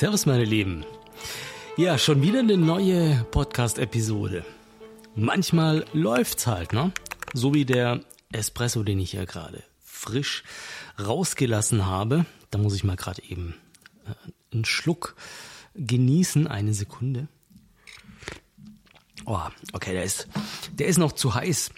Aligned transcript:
Servus, 0.00 0.24
meine 0.24 0.46
Lieben. 0.46 0.86
Ja, 1.76 1.98
schon 1.98 2.22
wieder 2.22 2.38
eine 2.38 2.56
neue 2.56 3.22
Podcast-Episode. 3.32 4.46
Manchmal 5.14 5.84
läuft's 5.92 6.46
halt, 6.46 6.72
ne? 6.72 6.90
So 7.34 7.52
wie 7.52 7.66
der 7.66 8.00
Espresso, 8.32 8.82
den 8.82 8.98
ich 8.98 9.12
ja 9.12 9.26
gerade 9.26 9.62
frisch 9.84 10.42
rausgelassen 10.98 11.84
habe. 11.84 12.24
Da 12.50 12.56
muss 12.56 12.74
ich 12.74 12.82
mal 12.82 12.96
gerade 12.96 13.22
eben 13.24 13.56
äh, 14.06 14.54
einen 14.54 14.64
Schluck 14.64 15.16
genießen. 15.74 16.46
Eine 16.46 16.72
Sekunde. 16.72 17.28
Oh, 19.26 19.42
okay, 19.74 19.92
der 19.92 20.04
ist, 20.04 20.28
der 20.72 20.86
ist 20.86 20.96
noch 20.96 21.12
zu 21.12 21.34
heiß. 21.34 21.72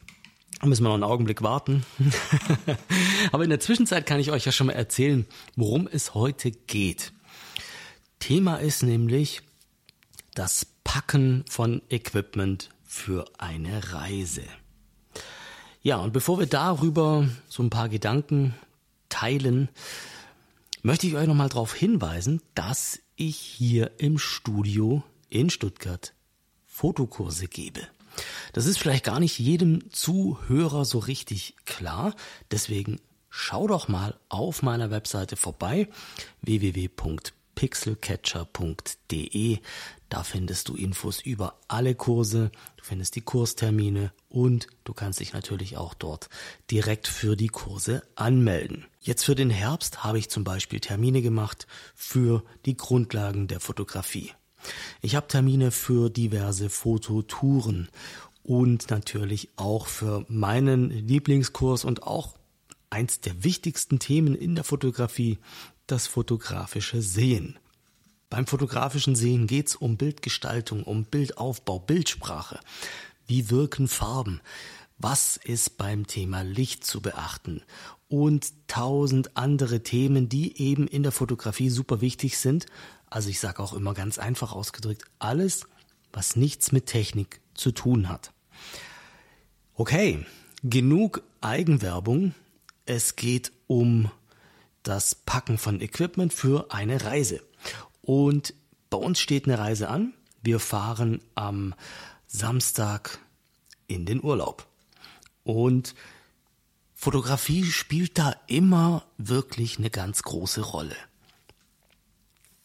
Da 0.61 0.69
müssen 0.69 0.85
wir 0.85 0.91
noch 0.91 0.95
einen 0.95 1.03
Augenblick 1.03 1.43
warten. 1.43 1.85
Aber 3.33 3.43
in 3.43 3.51
der 3.51 3.59
Zwischenzeit 3.59 4.07
kann 4.07 4.21
ich 4.21 4.31
euch 4.31 4.45
ja 4.45 4.53
schon 4.53 4.69
mal 4.69 4.75
erzählen, 4.75 5.27
worum 5.57 5.89
es 5.91 6.15
heute 6.15 6.53
geht. 6.53 7.13
Thema 8.23 8.59
ist 8.59 8.85
nämlich 8.85 9.43
das 10.33 10.65
Packen 10.85 11.45
von 11.49 11.83
Equipment 11.91 12.69
für 12.85 13.25
eine 13.37 13.93
Reise. 13.93 14.45
Ja, 15.83 15.97
und 15.97 16.13
bevor 16.13 16.39
wir 16.39 16.47
darüber 16.47 17.29
so 17.49 17.65
ein 17.65 17.71
paar 17.71 17.89
Gedanken 17.89 18.55
teilen, 19.09 19.69
möchte 20.83 21.09
ich 21.09 21.17
euch 21.17 21.27
nochmal 21.27 21.49
darauf 21.49 21.75
hinweisen, 21.75 22.41
dass 22.55 23.01
ich 23.17 23.37
hier 23.37 23.91
im 23.99 24.19
Studio 24.19 25.03
in 25.29 25.51
Stuttgart 25.51 26.15
Fotokurse 26.69 27.49
gebe. 27.49 27.81
Das 28.53 28.67
ist 28.67 28.79
vielleicht 28.79 29.03
gar 29.05 29.19
nicht 29.19 29.41
jedem 29.41 29.93
Zuhörer 29.93 30.85
so 30.85 31.01
richtig 31.01 31.57
klar. 31.65 32.15
Deswegen 32.53 33.01
schau 33.31 33.67
doch 33.67 33.89
mal 33.89 34.17
auf 34.29 34.63
meiner 34.63 34.93
Webseite 34.93 35.35
vorbei 35.35 35.89
www.pixelcatcher.de. 37.57 39.59
Da 40.09 40.25
findest 40.25 40.69
du 40.69 40.77
Infos 40.77 41.21
über 41.21 41.59
alle 41.69 41.95
Kurse, 41.95 42.51
du 42.77 42.85
findest 42.85 43.15
die 43.17 43.23
Kurstermine 43.23 44.13
und 44.29 44.67
du 44.85 44.93
kannst 44.93 45.21
dich 45.21 45.33
natürlich 45.33 45.79
auch 45.79 45.95
dort 45.95 46.29
direkt 46.71 47.09
für 47.09 47.35
die 47.37 47.49
Kurse 47.49 48.03
anmelden. 48.15 48.85
Jetzt 49.01 49.25
für 49.25 49.35
den 49.35 49.51
Herbst 49.51 50.05
habe 50.05 50.19
ich 50.19 50.29
zum 50.29 50.45
Beispiel 50.45 50.81
Termine 50.81 51.23
gemacht 51.23 51.67
für 51.95 52.45
die 52.67 52.77
Grundlagen 52.77 53.49
der 53.49 53.61
Fotografie. 53.61 54.33
Ich 55.01 55.17
habe 55.17 55.29
Termine 55.29 55.71
für 55.71 56.11
diverse 56.11 56.69
Fototouren 56.69 57.89
und 58.45 58.91
natürlich 58.91 59.49
auch 59.57 59.87
für 59.87 60.27
meinen 60.29 60.91
Lieblingskurs 60.91 61.85
und 61.85 62.03
auch 62.03 62.35
eins 62.93 63.21
der 63.21 63.43
wichtigsten 63.43 63.99
Themen 63.99 64.35
in 64.35 64.55
der 64.55 64.65
Fotografie, 64.65 65.39
das 65.93 66.07
fotografische 66.07 67.03
Sehen. 67.03 67.59
Beim 68.31 68.47
fotografischen 68.47 69.15
Sehen 69.15 69.47
geht 69.47 69.69
es 69.69 69.77
um 69.77 69.99
Bildgestaltung, 69.99 70.85
um 70.85 71.05
Bildaufbau, 71.05 71.79
Bildsprache. 71.81 72.61
Wie 73.27 73.51
wirken 73.51 73.89
Farben? 73.89 74.41
Was 74.97 75.37
ist 75.37 75.77
beim 75.77 76.07
Thema 76.07 76.41
Licht 76.41 76.87
zu 76.87 77.03
beachten? 77.03 77.63
Und 78.09 78.55
tausend 78.69 79.37
andere 79.37 79.83
Themen, 79.83 80.31
die 80.31 80.59
eben 80.63 80.89
in 80.89 81.03
der 81.03 81.13
Fotografie 81.13 81.69
super 81.69 82.01
wichtig 82.01 82.39
sind. 82.39 82.65
Also 83.11 83.29
ich 83.29 83.39
sage 83.39 83.63
auch 83.63 83.75
immer 83.75 83.93
ganz 83.93 84.17
einfach 84.19 84.53
ausgedrückt, 84.53 85.05
alles, 85.19 85.67
was 86.11 86.37
nichts 86.37 86.73
mit 86.73 86.87
Technik 86.87 87.41
zu 87.53 87.71
tun 87.71 88.09
hat. 88.09 88.33
Okay, 89.75 90.25
genug 90.63 91.23
Eigenwerbung. 91.43 92.35
Es 92.87 93.15
geht 93.15 93.53
um 93.67 94.11
das 94.83 95.15
Packen 95.15 95.59
von 95.59 95.81
Equipment 95.81 96.33
für 96.33 96.73
eine 96.73 97.05
Reise. 97.05 97.41
Und 98.03 98.55
bei 98.91 98.99
uns 98.99 99.21
steht 99.21 99.47
eine 99.47 99.59
Reise 99.59 99.89
an. 99.89 100.15
Wir 100.43 100.59
fahren 100.59 101.21
am 101.35 101.75
Samstag 102.27 103.19
in 103.87 104.07
den 104.07 104.23
Urlaub. 104.23 104.67
Und 105.45 105.95
Fotografie 106.95 107.65
spielt 107.65 108.19
da 108.19 108.35
immer 108.47 109.05
wirklich 109.19 109.79
eine 109.79 109.91
ganz 109.91 110.23
große 110.23 110.61
Rolle. 110.61 110.97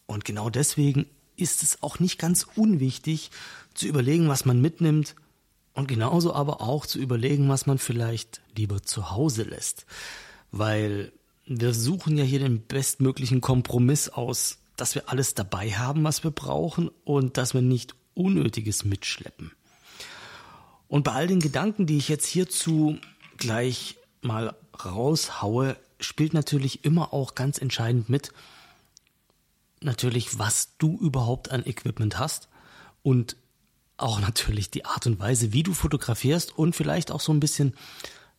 Und 0.06 0.26
genau 0.26 0.50
deswegen 0.50 1.08
ist 1.36 1.64
es 1.64 1.84
auch 1.84 2.00
nicht 2.00 2.18
ganz 2.18 2.46
unwichtig 2.56 3.32
zu 3.74 3.88
überlegen, 3.88 4.28
was 4.28 4.46
man 4.46 4.62
mitnimmt 4.62 5.16
und 5.74 5.88
genauso 5.88 6.34
aber 6.34 6.62
auch 6.62 6.86
zu 6.86 6.98
überlegen, 6.98 7.50
was 7.50 7.68
man 7.68 7.78
vielleicht 7.78 8.42
lieber 8.56 8.82
zu 8.82 9.12
Hause 9.12 9.44
lässt. 9.44 9.86
Weil 10.52 11.12
wir 11.48 11.74
suchen 11.74 12.18
ja 12.18 12.24
hier 12.24 12.40
den 12.40 12.62
bestmöglichen 12.62 13.42
Kompromiss 13.42 14.10
aus, 14.10 14.58
dass 14.76 14.96
wir 14.96 15.10
alles 15.10 15.34
dabei 15.34 15.72
haben, 15.72 16.04
was 16.04 16.24
wir 16.24 16.32
brauchen 16.32 16.90
und 17.04 17.38
dass 17.38 17.54
wir 17.54 17.62
nicht 17.62 17.96
Unnötiges 18.14 18.84
mitschleppen. 18.84 19.52
Und 20.88 21.04
bei 21.04 21.12
all 21.14 21.28
den 21.28 21.40
Gedanken, 21.40 21.86
die 21.86 21.98
ich 21.98 22.10
jetzt 22.10 22.26
hierzu 22.26 22.98
gleich 23.38 23.98
mal 24.22 24.56
raushaue, 24.84 25.78
spielt 26.00 26.34
natürlich 26.34 26.84
immer 26.84 27.14
auch 27.14 27.36
ganz 27.36 27.60
entscheidend 27.60 28.10
mit, 28.10 28.32
natürlich, 29.82 30.40
was 30.40 30.78
du 30.78 30.98
überhaupt 31.00 31.52
an 31.52 31.66
Equipment 31.66 32.20
hast 32.20 32.48
und 33.04 33.36
auch 33.98 34.20
natürlich 34.20 34.70
die 34.70 34.86
Art 34.86 35.08
und 35.08 35.20
Weise, 35.20 35.54
wie 35.54 35.64
du 35.64 35.74
fotografierst 35.74 36.58
und 36.58 36.76
vielleicht 36.76 37.12
auch 37.12 37.22
so 37.22 37.32
ein 37.32 37.40
bisschen, 37.40 37.74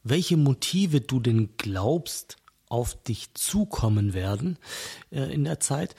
welche 0.04 0.36
Motive 0.36 1.00
du 1.00 1.20
denn 1.20 1.50
glaubst, 1.56 2.36
auf 2.68 3.02
dich 3.02 3.32
zukommen 3.34 4.14
werden 4.14 4.58
äh, 5.10 5.32
in 5.32 5.44
der 5.44 5.60
Zeit. 5.60 5.94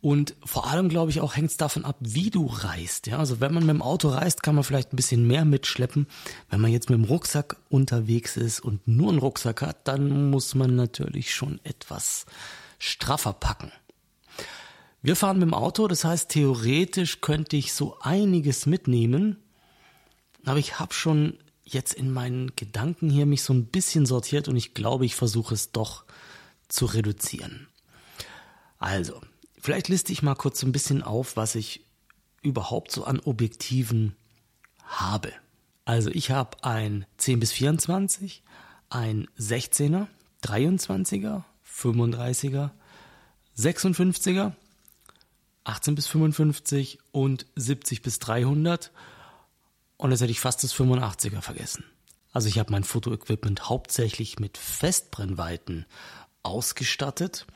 Und 0.00 0.36
vor 0.44 0.68
allem, 0.68 0.88
glaube 0.88 1.10
ich, 1.10 1.20
auch 1.20 1.34
hängt 1.34 1.50
es 1.50 1.56
davon 1.56 1.84
ab, 1.84 1.96
wie 2.00 2.30
du 2.30 2.46
reist. 2.46 3.08
Ja, 3.08 3.18
also 3.18 3.40
wenn 3.40 3.52
man 3.52 3.66
mit 3.66 3.74
dem 3.74 3.82
Auto 3.82 4.08
reist, 4.08 4.44
kann 4.44 4.54
man 4.54 4.62
vielleicht 4.62 4.92
ein 4.92 4.96
bisschen 4.96 5.26
mehr 5.26 5.44
mitschleppen. 5.44 6.06
Wenn 6.50 6.60
man 6.60 6.70
jetzt 6.70 6.88
mit 6.88 6.98
dem 6.98 7.04
Rucksack 7.04 7.56
unterwegs 7.68 8.36
ist 8.36 8.60
und 8.60 8.86
nur 8.86 9.10
einen 9.10 9.18
Rucksack 9.18 9.62
hat, 9.62 9.88
dann 9.88 10.30
muss 10.30 10.54
man 10.54 10.76
natürlich 10.76 11.34
schon 11.34 11.60
etwas 11.64 12.26
straffer 12.78 13.32
packen. 13.32 13.72
Wir 15.02 15.16
fahren 15.16 15.38
mit 15.38 15.48
dem 15.48 15.54
Auto, 15.54 15.88
das 15.88 16.04
heißt, 16.04 16.28
theoretisch 16.30 17.20
könnte 17.20 17.56
ich 17.56 17.72
so 17.72 17.98
einiges 18.00 18.66
mitnehmen, 18.66 19.36
aber 20.44 20.58
ich 20.58 20.78
habe 20.78 20.92
schon 20.92 21.38
jetzt 21.64 21.94
in 21.94 22.12
meinen 22.12 22.54
Gedanken 22.56 23.10
hier 23.10 23.26
mich 23.26 23.42
so 23.42 23.52
ein 23.52 23.66
bisschen 23.66 24.06
sortiert 24.06 24.48
und 24.48 24.56
ich 24.56 24.74
glaube, 24.74 25.04
ich 25.04 25.14
versuche 25.14 25.54
es 25.54 25.70
doch 25.72 26.04
zu 26.68 26.86
reduzieren. 26.86 27.68
Also, 28.78 29.20
vielleicht 29.60 29.88
liste 29.88 30.12
ich 30.12 30.22
mal 30.22 30.34
kurz 30.34 30.62
ein 30.62 30.72
bisschen 30.72 31.02
auf, 31.02 31.36
was 31.36 31.54
ich 31.54 31.84
überhaupt 32.42 32.92
so 32.92 33.04
an 33.04 33.20
Objektiven 33.20 34.14
habe. 34.84 35.32
Also, 35.84 36.10
ich 36.10 36.30
habe 36.30 36.62
ein 36.62 37.06
10 37.16 37.40
bis 37.40 37.52
24, 37.52 38.42
ein 38.90 39.28
16er, 39.38 40.06
23er, 40.44 41.42
35er, 41.66 42.70
56er, 43.56 44.52
18 45.64 45.94
bis 45.94 46.06
55 46.06 46.98
und 47.12 47.46
70 47.56 48.02
bis 48.02 48.18
300. 48.20 48.90
Und 49.98 50.10
jetzt 50.10 50.20
hätte 50.20 50.30
ich 50.30 50.40
fast 50.40 50.64
das 50.64 50.74
85er 50.74 51.42
vergessen. 51.42 51.84
Also 52.32 52.48
ich 52.48 52.58
habe 52.58 52.72
mein 52.72 52.84
Fotoequipment 52.84 53.68
hauptsächlich 53.68 54.38
mit 54.38 54.56
Festbrennweiten 54.56 55.86
ausgestattet. 56.48 57.46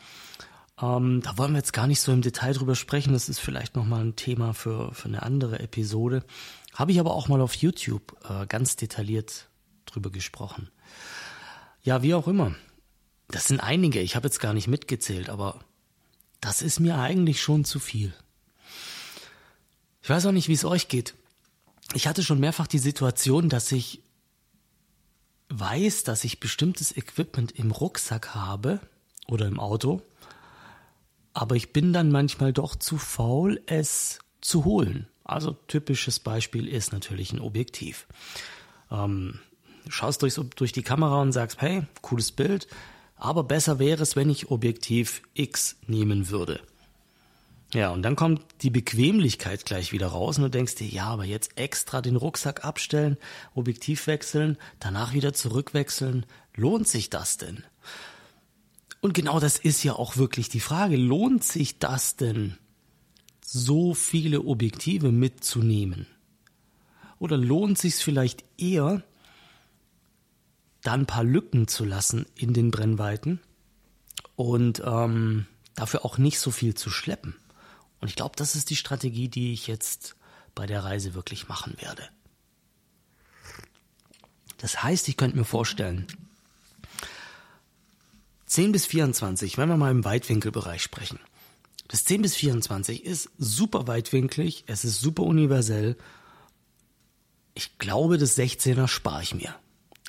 Ähm, 0.80 1.20
da 1.22 1.38
wollen 1.38 1.52
wir 1.52 1.58
jetzt 1.58 1.72
gar 1.72 1.86
nicht 1.86 2.00
so 2.00 2.12
im 2.12 2.22
Detail 2.22 2.52
drüber 2.52 2.74
sprechen. 2.74 3.12
Das 3.12 3.28
ist 3.28 3.38
vielleicht 3.38 3.76
nochmal 3.76 4.04
ein 4.04 4.16
Thema 4.16 4.54
für, 4.54 4.94
für 4.94 5.08
eine 5.08 5.22
andere 5.22 5.58
Episode. 5.60 6.24
Habe 6.74 6.92
ich 6.92 7.00
aber 7.00 7.14
auch 7.14 7.28
mal 7.28 7.40
auf 7.40 7.54
YouTube 7.54 8.16
äh, 8.28 8.46
ganz 8.46 8.76
detailliert 8.76 9.48
drüber 9.86 10.10
gesprochen. 10.10 10.70
Ja, 11.82 12.02
wie 12.02 12.14
auch 12.14 12.28
immer. 12.28 12.54
Das 13.28 13.46
sind 13.46 13.60
einige. 13.60 14.00
Ich 14.00 14.16
habe 14.16 14.28
jetzt 14.28 14.40
gar 14.40 14.54
nicht 14.54 14.68
mitgezählt, 14.68 15.30
aber 15.30 15.60
das 16.40 16.62
ist 16.62 16.80
mir 16.80 16.98
eigentlich 16.98 17.40
schon 17.40 17.64
zu 17.64 17.78
viel. 17.78 18.12
Ich 20.02 20.10
weiß 20.10 20.26
auch 20.26 20.32
nicht, 20.32 20.48
wie 20.48 20.54
es 20.54 20.64
euch 20.64 20.88
geht. 20.88 21.14
Ich 21.94 22.06
hatte 22.06 22.22
schon 22.22 22.40
mehrfach 22.40 22.66
die 22.66 22.78
Situation, 22.78 23.48
dass 23.48 23.70
ich 23.72 24.02
weiß, 25.58 26.04
dass 26.04 26.24
ich 26.24 26.40
bestimmtes 26.40 26.96
Equipment 26.96 27.52
im 27.52 27.70
Rucksack 27.70 28.34
habe 28.34 28.80
oder 29.28 29.46
im 29.46 29.60
Auto, 29.60 30.02
aber 31.34 31.56
ich 31.56 31.72
bin 31.72 31.92
dann 31.92 32.10
manchmal 32.10 32.52
doch 32.52 32.76
zu 32.76 32.98
faul, 32.98 33.62
es 33.66 34.18
zu 34.40 34.64
holen. 34.64 35.08
Also 35.24 35.52
typisches 35.52 36.20
Beispiel 36.20 36.68
ist 36.68 36.92
natürlich 36.92 37.32
ein 37.32 37.40
Objektiv. 37.40 38.06
Ähm, 38.90 39.38
schaust 39.88 40.22
durch, 40.22 40.34
durch 40.56 40.72
die 40.72 40.82
Kamera 40.82 41.22
und 41.22 41.32
sagst, 41.32 41.60
hey, 41.60 41.86
cooles 42.02 42.32
Bild, 42.32 42.66
aber 43.16 43.44
besser 43.44 43.78
wäre 43.78 44.02
es, 44.02 44.16
wenn 44.16 44.30
ich 44.30 44.50
Objektiv 44.50 45.22
X 45.34 45.76
nehmen 45.86 46.28
würde. 46.28 46.60
Ja, 47.74 47.90
und 47.90 48.02
dann 48.02 48.16
kommt 48.16 48.44
die 48.60 48.70
Bequemlichkeit 48.70 49.64
gleich 49.64 49.92
wieder 49.92 50.08
raus 50.08 50.36
und 50.36 50.44
du 50.44 50.50
denkst 50.50 50.74
dir, 50.74 50.88
ja, 50.88 51.06
aber 51.06 51.24
jetzt 51.24 51.56
extra 51.56 52.02
den 52.02 52.16
Rucksack 52.16 52.64
abstellen, 52.66 53.16
Objektiv 53.54 54.06
wechseln, 54.06 54.58
danach 54.78 55.14
wieder 55.14 55.32
zurückwechseln, 55.32 56.26
lohnt 56.54 56.86
sich 56.86 57.08
das 57.08 57.38
denn? 57.38 57.64
Und 59.00 59.14
genau 59.14 59.40
das 59.40 59.58
ist 59.58 59.82
ja 59.82 59.94
auch 59.94 60.18
wirklich 60.18 60.50
die 60.50 60.60
Frage, 60.60 60.96
lohnt 60.96 61.44
sich 61.44 61.78
das 61.78 62.16
denn, 62.16 62.58
so 63.40 63.94
viele 63.94 64.42
Objektive 64.42 65.10
mitzunehmen? 65.10 66.06
Oder 67.18 67.38
lohnt 67.38 67.78
sich 67.78 67.96
vielleicht 67.96 68.44
eher, 68.58 69.02
da 70.82 70.92
ein 70.92 71.06
paar 71.06 71.24
Lücken 71.24 71.68
zu 71.68 71.84
lassen 71.84 72.26
in 72.34 72.52
den 72.52 72.70
Brennweiten 72.70 73.40
und 74.36 74.82
ähm, 74.84 75.46
dafür 75.74 76.04
auch 76.04 76.18
nicht 76.18 76.38
so 76.38 76.50
viel 76.50 76.74
zu 76.74 76.90
schleppen? 76.90 77.34
Und 78.02 78.08
ich 78.08 78.16
glaube, 78.16 78.34
das 78.34 78.56
ist 78.56 78.68
die 78.68 78.76
Strategie, 78.76 79.28
die 79.28 79.52
ich 79.52 79.68
jetzt 79.68 80.16
bei 80.56 80.66
der 80.66 80.82
Reise 80.82 81.14
wirklich 81.14 81.46
machen 81.46 81.76
werde. 81.78 82.02
Das 84.58 84.82
heißt, 84.82 85.08
ich 85.08 85.16
könnte 85.16 85.36
mir 85.36 85.44
vorstellen, 85.44 86.08
10 88.46 88.72
bis 88.72 88.86
24, 88.86 89.56
wenn 89.56 89.68
wir 89.68 89.76
mal 89.76 89.92
im 89.92 90.04
Weitwinkelbereich 90.04 90.82
sprechen. 90.82 91.20
Das 91.86 92.02
10 92.02 92.22
bis 92.22 92.34
24 92.34 93.04
ist 93.04 93.30
super 93.38 93.86
weitwinklig, 93.86 94.64
es 94.66 94.84
ist 94.84 95.00
super 95.00 95.22
universell. 95.22 95.96
Ich 97.54 97.78
glaube, 97.78 98.18
das 98.18 98.36
16er 98.36 98.88
spare 98.88 99.22
ich 99.22 99.32
mir. 99.32 99.54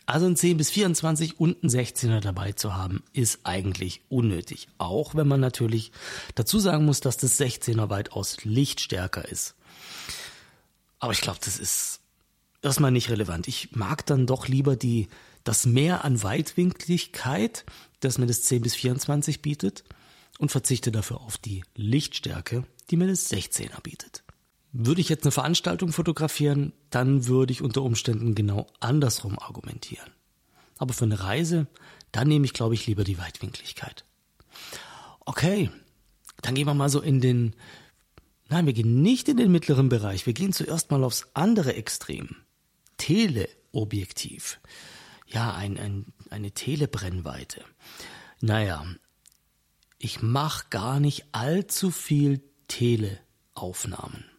Also 0.06 0.26
ein 0.26 0.36
10 0.36 0.58
bis 0.58 0.70
24 0.72 1.40
und 1.40 1.64
ein 1.64 1.70
16er 1.70 2.20
dabei 2.20 2.52
zu 2.52 2.76
haben, 2.76 3.04
ist 3.14 3.40
eigentlich 3.44 4.02
unnötig. 4.10 4.68
Auch 4.78 5.16
wenn 5.16 5.28
man 5.28 5.40
natürlich 5.40 5.92
dazu 6.36 6.60
sagen 6.60 6.86
muss, 6.86 7.00
dass 7.00 7.18
das 7.18 7.40
16er 7.40 7.90
weitaus 7.90 8.44
lichtstärker 8.44 9.28
ist. 9.28 9.56
Aber 11.00 11.14
ich 11.14 11.22
glaube, 11.22 11.40
das 11.44 11.58
ist 11.58 12.02
erstmal 12.62 12.92
nicht 12.92 13.10
relevant. 13.10 13.48
Ich 13.48 13.76
mag 13.76 14.06
dann 14.06 14.26
doch 14.26 14.48
lieber 14.48 14.76
die, 14.76 15.08
das 15.46 15.66
Mehr 15.66 16.04
an 16.04 16.22
Weitwinkligkeit, 16.22 17.66
das 18.02 18.18
mir 18.18 18.26
das 18.26 18.44
10 18.44 18.62
bis 18.62 18.76
24 18.76 19.42
bietet 19.42 19.84
und 20.38 20.52
verzichte 20.52 20.92
dafür 20.92 21.22
auf 21.22 21.38
die 21.38 21.64
Lichtstärke, 21.76 22.66
die 22.90 22.98
mir 22.98 23.08
das 23.08 23.32
16er 23.32 23.82
bietet. 23.82 24.24
Würde 24.76 25.02
ich 25.02 25.10
jetzt 25.10 25.24
eine 25.24 25.32
Veranstaltung 25.32 25.92
fotografieren, 25.92 26.74
dann 26.90 27.28
würde 27.28 27.54
ich 27.54 27.62
unter 27.62 27.84
Umständen 27.84 28.34
genau 28.34 28.66
andersrum 28.80 29.38
argumentieren. 29.38 30.10
Aber 30.80 30.96
für 30.96 31.06
eine 31.06 31.20
Reise, 31.20 31.68
dann 32.12 32.28
nehme 32.28 32.46
ich, 32.46 32.54
glaube 32.54 32.74
ich, 32.74 32.88
lieber 32.88 33.04
die 33.04 33.20
Weitwinkligkeit. 33.20 34.04
Okay, 35.20 35.70
dann 36.42 36.56
gehen 36.56 36.66
wir 36.66 36.74
mal 36.74 36.90
so 36.90 37.02
in 37.02 37.22
den, 37.22 37.56
nein, 38.50 38.66
wir 38.66 38.74
gehen 38.74 39.04
nicht 39.04 39.30
in 39.30 39.38
den 39.38 39.52
mittleren 39.52 39.90
Bereich, 39.90 40.26
wir 40.26 40.34
gehen 40.34 40.54
zuerst 40.54 40.90
mal 40.90 41.04
aufs 41.04 41.28
andere 41.36 41.76
Extrem. 41.76 42.38
Teleobjektiv. 42.98 44.60
Ja, 45.28 45.54
ein, 45.54 45.78
ein, 45.78 46.06
eine 46.32 46.52
Telebrennweite. 46.52 47.64
Naja, 48.42 48.84
ich 50.00 50.24
mache 50.24 50.66
gar 50.72 51.00
nicht 51.00 51.26
allzu 51.32 51.92
viel 51.92 52.42
Teleaufnahmen 52.68 54.33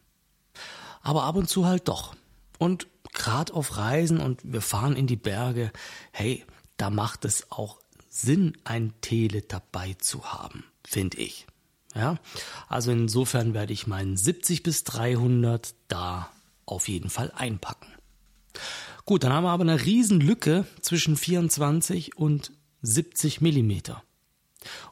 aber 1.04 1.22
ab 1.22 1.36
und 1.36 1.48
zu 1.48 1.66
halt 1.66 1.86
doch. 1.86 2.16
Und 2.58 2.88
gerade 3.12 3.54
auf 3.54 3.76
Reisen 3.76 4.18
und 4.18 4.40
wir 4.42 4.60
fahren 4.60 4.96
in 4.96 5.06
die 5.06 5.16
Berge, 5.16 5.70
hey, 6.10 6.44
da 6.76 6.90
macht 6.90 7.24
es 7.24 7.52
auch 7.52 7.78
Sinn, 8.08 8.56
ein 8.64 8.92
Tele 9.00 9.42
dabei 9.42 9.94
zu 9.94 10.32
haben, 10.32 10.64
finde 10.84 11.18
ich. 11.18 11.46
Ja, 11.94 12.18
also 12.66 12.90
insofern 12.90 13.54
werde 13.54 13.72
ich 13.72 13.86
meinen 13.86 14.16
70 14.16 14.64
bis 14.64 14.82
300 14.82 15.74
da 15.86 16.28
auf 16.66 16.88
jeden 16.88 17.10
Fall 17.10 17.30
einpacken. 17.36 17.86
Gut, 19.04 19.22
dann 19.22 19.32
haben 19.32 19.44
wir 19.44 19.50
aber 19.50 19.62
eine 19.62 19.84
riesen 19.84 20.20
Lücke 20.20 20.66
zwischen 20.80 21.16
24 21.16 22.16
und 22.16 22.52
70 22.82 23.40
Millimeter. 23.40 24.02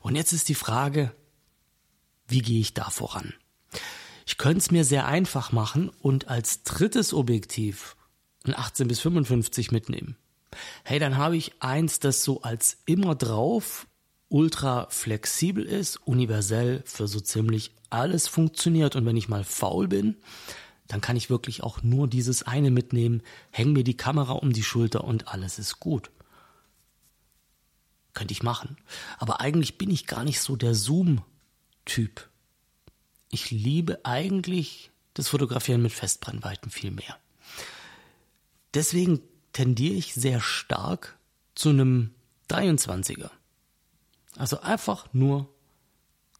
Und 0.00 0.14
jetzt 0.14 0.32
ist 0.32 0.48
die 0.48 0.54
Frage, 0.54 1.12
wie 2.28 2.42
gehe 2.42 2.60
ich 2.60 2.74
da 2.74 2.90
voran? 2.90 3.34
Ich 4.32 4.38
könnte 4.38 4.60
es 4.60 4.70
mir 4.70 4.86
sehr 4.86 5.06
einfach 5.06 5.52
machen 5.52 5.90
und 6.00 6.28
als 6.28 6.62
drittes 6.62 7.12
Objektiv 7.12 7.96
ein 8.46 8.56
18 8.56 8.88
bis 8.88 8.98
55 9.00 9.72
mitnehmen. 9.72 10.16
Hey, 10.84 10.98
dann 10.98 11.18
habe 11.18 11.36
ich 11.36 11.52
eins, 11.60 12.00
das 12.00 12.24
so 12.24 12.40
als 12.40 12.78
immer 12.86 13.14
drauf 13.14 13.86
ultra 14.30 14.86
flexibel 14.88 15.66
ist, 15.66 15.96
universell 16.06 16.82
für 16.86 17.08
so 17.08 17.20
ziemlich 17.20 17.72
alles 17.90 18.26
funktioniert 18.26 18.96
und 18.96 19.04
wenn 19.04 19.18
ich 19.18 19.28
mal 19.28 19.44
faul 19.44 19.86
bin, 19.86 20.16
dann 20.88 21.02
kann 21.02 21.16
ich 21.16 21.28
wirklich 21.28 21.62
auch 21.62 21.82
nur 21.82 22.08
dieses 22.08 22.42
eine 22.42 22.70
mitnehmen, 22.70 23.22
häng 23.50 23.74
mir 23.74 23.84
die 23.84 23.98
Kamera 23.98 24.32
um 24.32 24.54
die 24.54 24.62
Schulter 24.62 25.04
und 25.04 25.28
alles 25.28 25.58
ist 25.58 25.78
gut. 25.78 26.10
Könnte 28.14 28.32
ich 28.32 28.42
machen. 28.42 28.78
Aber 29.18 29.42
eigentlich 29.42 29.76
bin 29.76 29.90
ich 29.90 30.06
gar 30.06 30.24
nicht 30.24 30.40
so 30.40 30.56
der 30.56 30.74
Zoom-Typ 30.74 32.31
ich 33.32 33.50
liebe 33.50 34.04
eigentlich 34.04 34.90
das 35.14 35.28
Fotografieren 35.28 35.82
mit 35.82 35.92
Festbrennweiten 35.92 36.70
viel 36.70 36.92
mehr. 36.92 37.18
Deswegen 38.74 39.20
tendiere 39.52 39.94
ich 39.94 40.14
sehr 40.14 40.40
stark 40.40 41.18
zu 41.54 41.70
einem 41.70 42.14
23er. 42.50 43.30
Also 44.36 44.60
einfach 44.60 45.12
nur 45.12 45.48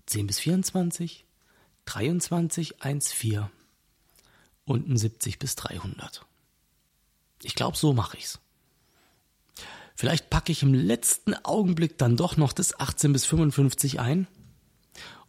10 0.07 0.27
bis 0.27 0.39
24, 0.39 1.25
23, 1.87 2.83
1,4 2.83 3.49
und 4.65 4.89
ein 4.89 4.97
70 4.97 5.39
bis 5.39 5.57
300. 5.57 6.25
Ich 7.43 7.55
glaube, 7.55 7.77
so 7.77 7.93
mache 7.95 8.19
ich's. 8.19 8.39
Vielleicht 9.95 10.31
packe 10.31 10.53
ich 10.53 10.63
im 10.63 10.75
letzten 10.75 11.35
Augenblick 11.35 11.97
dann 11.97 12.17
doch 12.17 12.37
noch 12.37 12.53
das 12.53 12.79
18 12.79 13.13
bis 13.13 13.25
55 13.25 14.01
ein 14.01 14.27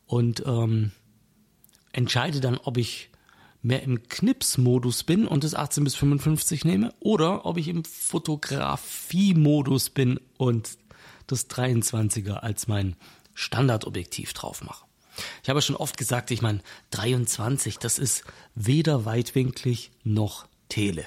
und 0.05 0.43
ähm, 0.45 0.91
entscheide 1.93 2.41
dann, 2.41 2.57
ob 2.57 2.77
ich 2.77 3.09
mehr 3.61 3.83
im 3.83 4.09
Knips-Modus 4.09 5.03
bin 5.03 5.25
und 5.25 5.45
das 5.45 5.55
18 5.55 5.85
bis 5.85 5.95
55 5.95 6.65
nehme 6.65 6.93
oder 6.99 7.45
ob 7.45 7.57
ich 7.57 7.69
im 7.69 7.85
Fotografie-Modus 7.85 9.89
bin 9.89 10.19
und 10.37 10.77
das 11.27 11.49
23er 11.49 12.33
als 12.33 12.67
mein 12.67 12.97
Standardobjektiv 13.33 14.33
drauf 14.33 14.61
mache. 14.63 14.85
Ich 15.43 15.49
habe 15.49 15.61
schon 15.61 15.77
oft 15.77 15.97
gesagt, 15.97 16.31
ich 16.31 16.41
meine, 16.41 16.61
23, 16.91 17.77
das 17.77 17.99
ist 17.99 18.23
weder 18.55 19.05
weitwinklig 19.05 19.91
noch 20.03 20.47
Tele. 20.67 21.05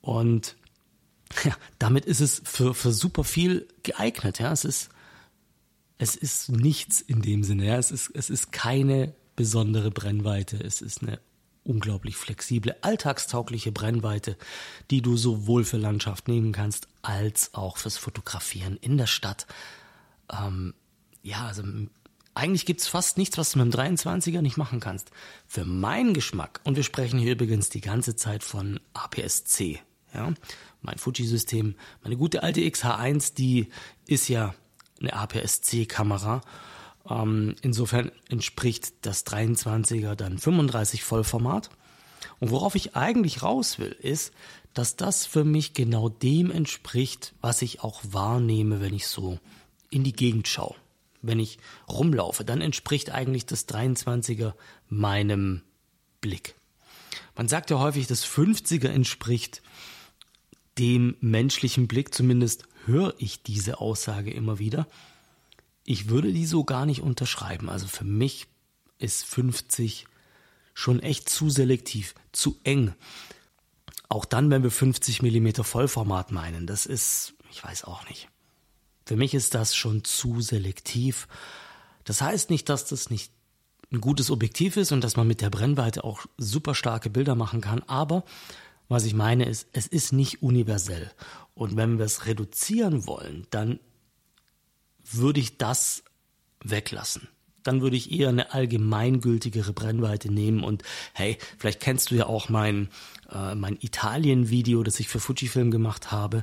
Und 0.00 0.56
ja, 1.44 1.56
damit 1.78 2.04
ist 2.04 2.20
es 2.20 2.42
für, 2.44 2.74
für 2.74 2.92
super 2.92 3.24
viel 3.24 3.68
geeignet. 3.82 4.40
Ja, 4.40 4.52
es 4.52 4.64
ist, 4.64 4.90
es 5.98 6.16
ist 6.16 6.50
nichts 6.50 7.00
in 7.00 7.22
dem 7.22 7.44
Sinne. 7.44 7.66
Ja, 7.66 7.76
es 7.76 7.90
ist, 7.90 8.10
es 8.14 8.28
ist 8.28 8.52
keine 8.52 9.14
besondere 9.36 9.90
Brennweite. 9.90 10.56
Es 10.62 10.80
ist 10.80 11.02
eine 11.02 11.20
unglaublich 11.64 12.16
flexible, 12.16 12.74
alltagstaugliche 12.80 13.72
Brennweite, 13.72 14.36
die 14.90 15.02
du 15.02 15.16
sowohl 15.16 15.64
für 15.64 15.76
Landschaft 15.76 16.28
nehmen 16.28 16.52
kannst, 16.52 16.88
als 17.02 17.54
auch 17.54 17.76
fürs 17.76 17.96
Fotografieren 17.96 18.76
in 18.80 18.98
der 18.98 19.06
Stadt. 19.06 19.46
Ähm, 20.30 20.74
ja, 21.22 21.46
also 21.46 21.62
eigentlich 22.34 22.66
gibt's 22.66 22.88
fast 22.88 23.18
nichts, 23.18 23.38
was 23.38 23.52
du 23.52 23.58
mit 23.58 23.72
dem 23.72 23.78
23er 23.78 24.40
nicht 24.40 24.56
machen 24.56 24.80
kannst. 24.80 25.10
Für 25.46 25.64
meinen 25.64 26.14
Geschmack, 26.14 26.60
und 26.64 26.76
wir 26.76 26.82
sprechen 26.82 27.18
hier 27.18 27.32
übrigens 27.32 27.68
die 27.68 27.80
ganze 27.80 28.16
Zeit 28.16 28.42
von 28.42 28.80
APS-C, 28.94 29.80
ja, 30.14 30.32
mein 30.80 30.98
Fuji-System, 30.98 31.76
meine 32.02 32.16
gute 32.16 32.42
alte 32.42 32.60
XH1, 32.60 33.34
die 33.34 33.68
ist 34.06 34.28
ja 34.28 34.54
eine 35.00 35.12
APS-C-Kamera 35.12 36.42
ähm, 37.08 37.54
insofern 37.62 38.12
entspricht 38.28 38.92
das 39.02 39.26
23er 39.26 40.14
dann 40.14 40.38
35 40.38 41.02
Vollformat. 41.02 41.70
Und 42.38 42.50
worauf 42.50 42.74
ich 42.74 42.96
eigentlich 42.96 43.42
raus 43.42 43.78
will, 43.78 43.96
ist, 44.00 44.32
dass 44.74 44.96
das 44.96 45.26
für 45.26 45.44
mich 45.44 45.74
genau 45.74 46.08
dem 46.08 46.50
entspricht, 46.50 47.34
was 47.40 47.62
ich 47.62 47.82
auch 47.82 48.00
wahrnehme, 48.10 48.80
wenn 48.80 48.94
ich 48.94 49.06
so 49.06 49.38
in 49.90 50.04
die 50.04 50.12
Gegend 50.12 50.48
schaue. 50.48 50.74
Wenn 51.20 51.38
ich 51.38 51.58
rumlaufe, 51.88 52.44
dann 52.44 52.60
entspricht 52.60 53.10
eigentlich 53.10 53.46
das 53.46 53.68
23er 53.68 54.54
meinem 54.88 55.62
Blick. 56.20 56.54
Man 57.36 57.48
sagt 57.48 57.70
ja 57.70 57.78
häufig, 57.78 58.06
das 58.06 58.26
50er 58.26 58.88
entspricht 58.88 59.62
dem 60.78 61.16
menschlichen 61.20 61.86
Blick, 61.86 62.14
zumindest 62.14 62.64
höre 62.86 63.14
ich 63.18 63.42
diese 63.42 63.80
Aussage 63.80 64.32
immer 64.32 64.58
wieder. 64.58 64.86
Ich 65.84 66.08
würde 66.08 66.32
die 66.32 66.46
so 66.46 66.64
gar 66.64 66.86
nicht 66.86 67.02
unterschreiben. 67.02 67.68
Also 67.68 67.86
für 67.86 68.04
mich 68.04 68.46
ist 68.98 69.24
50 69.24 70.06
schon 70.74 71.00
echt 71.00 71.28
zu 71.28 71.50
selektiv, 71.50 72.14
zu 72.32 72.58
eng. 72.64 72.94
Auch 74.08 74.24
dann, 74.24 74.50
wenn 74.50 74.62
wir 74.62 74.70
50 74.70 75.22
mm 75.22 75.62
Vollformat 75.62 76.32
meinen, 76.32 76.66
das 76.66 76.86
ist, 76.86 77.34
ich 77.50 77.62
weiß 77.62 77.84
auch 77.84 78.08
nicht. 78.08 78.28
Für 79.06 79.16
mich 79.16 79.34
ist 79.34 79.54
das 79.54 79.74
schon 79.74 80.04
zu 80.04 80.40
selektiv. 80.40 81.28
Das 82.04 82.22
heißt 82.22 82.50
nicht, 82.50 82.68
dass 82.68 82.84
das 82.84 83.10
nicht 83.10 83.32
ein 83.90 84.00
gutes 84.00 84.30
Objektiv 84.30 84.76
ist 84.76 84.92
und 84.92 85.02
dass 85.02 85.16
man 85.16 85.26
mit 85.26 85.40
der 85.40 85.50
Brennweite 85.50 86.04
auch 86.04 86.26
super 86.38 86.74
starke 86.74 87.10
Bilder 87.10 87.34
machen 87.34 87.60
kann, 87.60 87.82
aber 87.86 88.24
was 88.88 89.04
ich 89.04 89.14
meine 89.14 89.46
ist, 89.46 89.68
es 89.72 89.86
ist 89.86 90.12
nicht 90.12 90.42
universell. 90.42 91.10
Und 91.54 91.76
wenn 91.76 91.98
wir 91.98 92.04
es 92.04 92.26
reduzieren 92.26 93.06
wollen, 93.06 93.46
dann 93.50 93.80
würde 95.16 95.40
ich 95.40 95.58
das 95.58 96.02
weglassen. 96.62 97.28
dann 97.62 97.80
würde 97.80 97.96
ich 97.96 98.10
eher 98.10 98.28
eine 98.28 98.52
allgemeingültigere 98.52 99.72
Brennweite 99.72 100.32
nehmen. 100.32 100.64
Und 100.64 100.82
hey, 101.12 101.38
vielleicht 101.58 101.80
kennst 101.80 102.10
du 102.10 102.16
ja 102.16 102.26
auch 102.26 102.48
mein, 102.48 102.88
äh, 103.32 103.54
mein 103.54 103.78
Italien-Video, 103.80 104.82
das 104.82 104.98
ich 104.98 105.08
für 105.08 105.20
Fujifilm 105.20 105.70
gemacht 105.70 106.10
habe. 106.10 106.42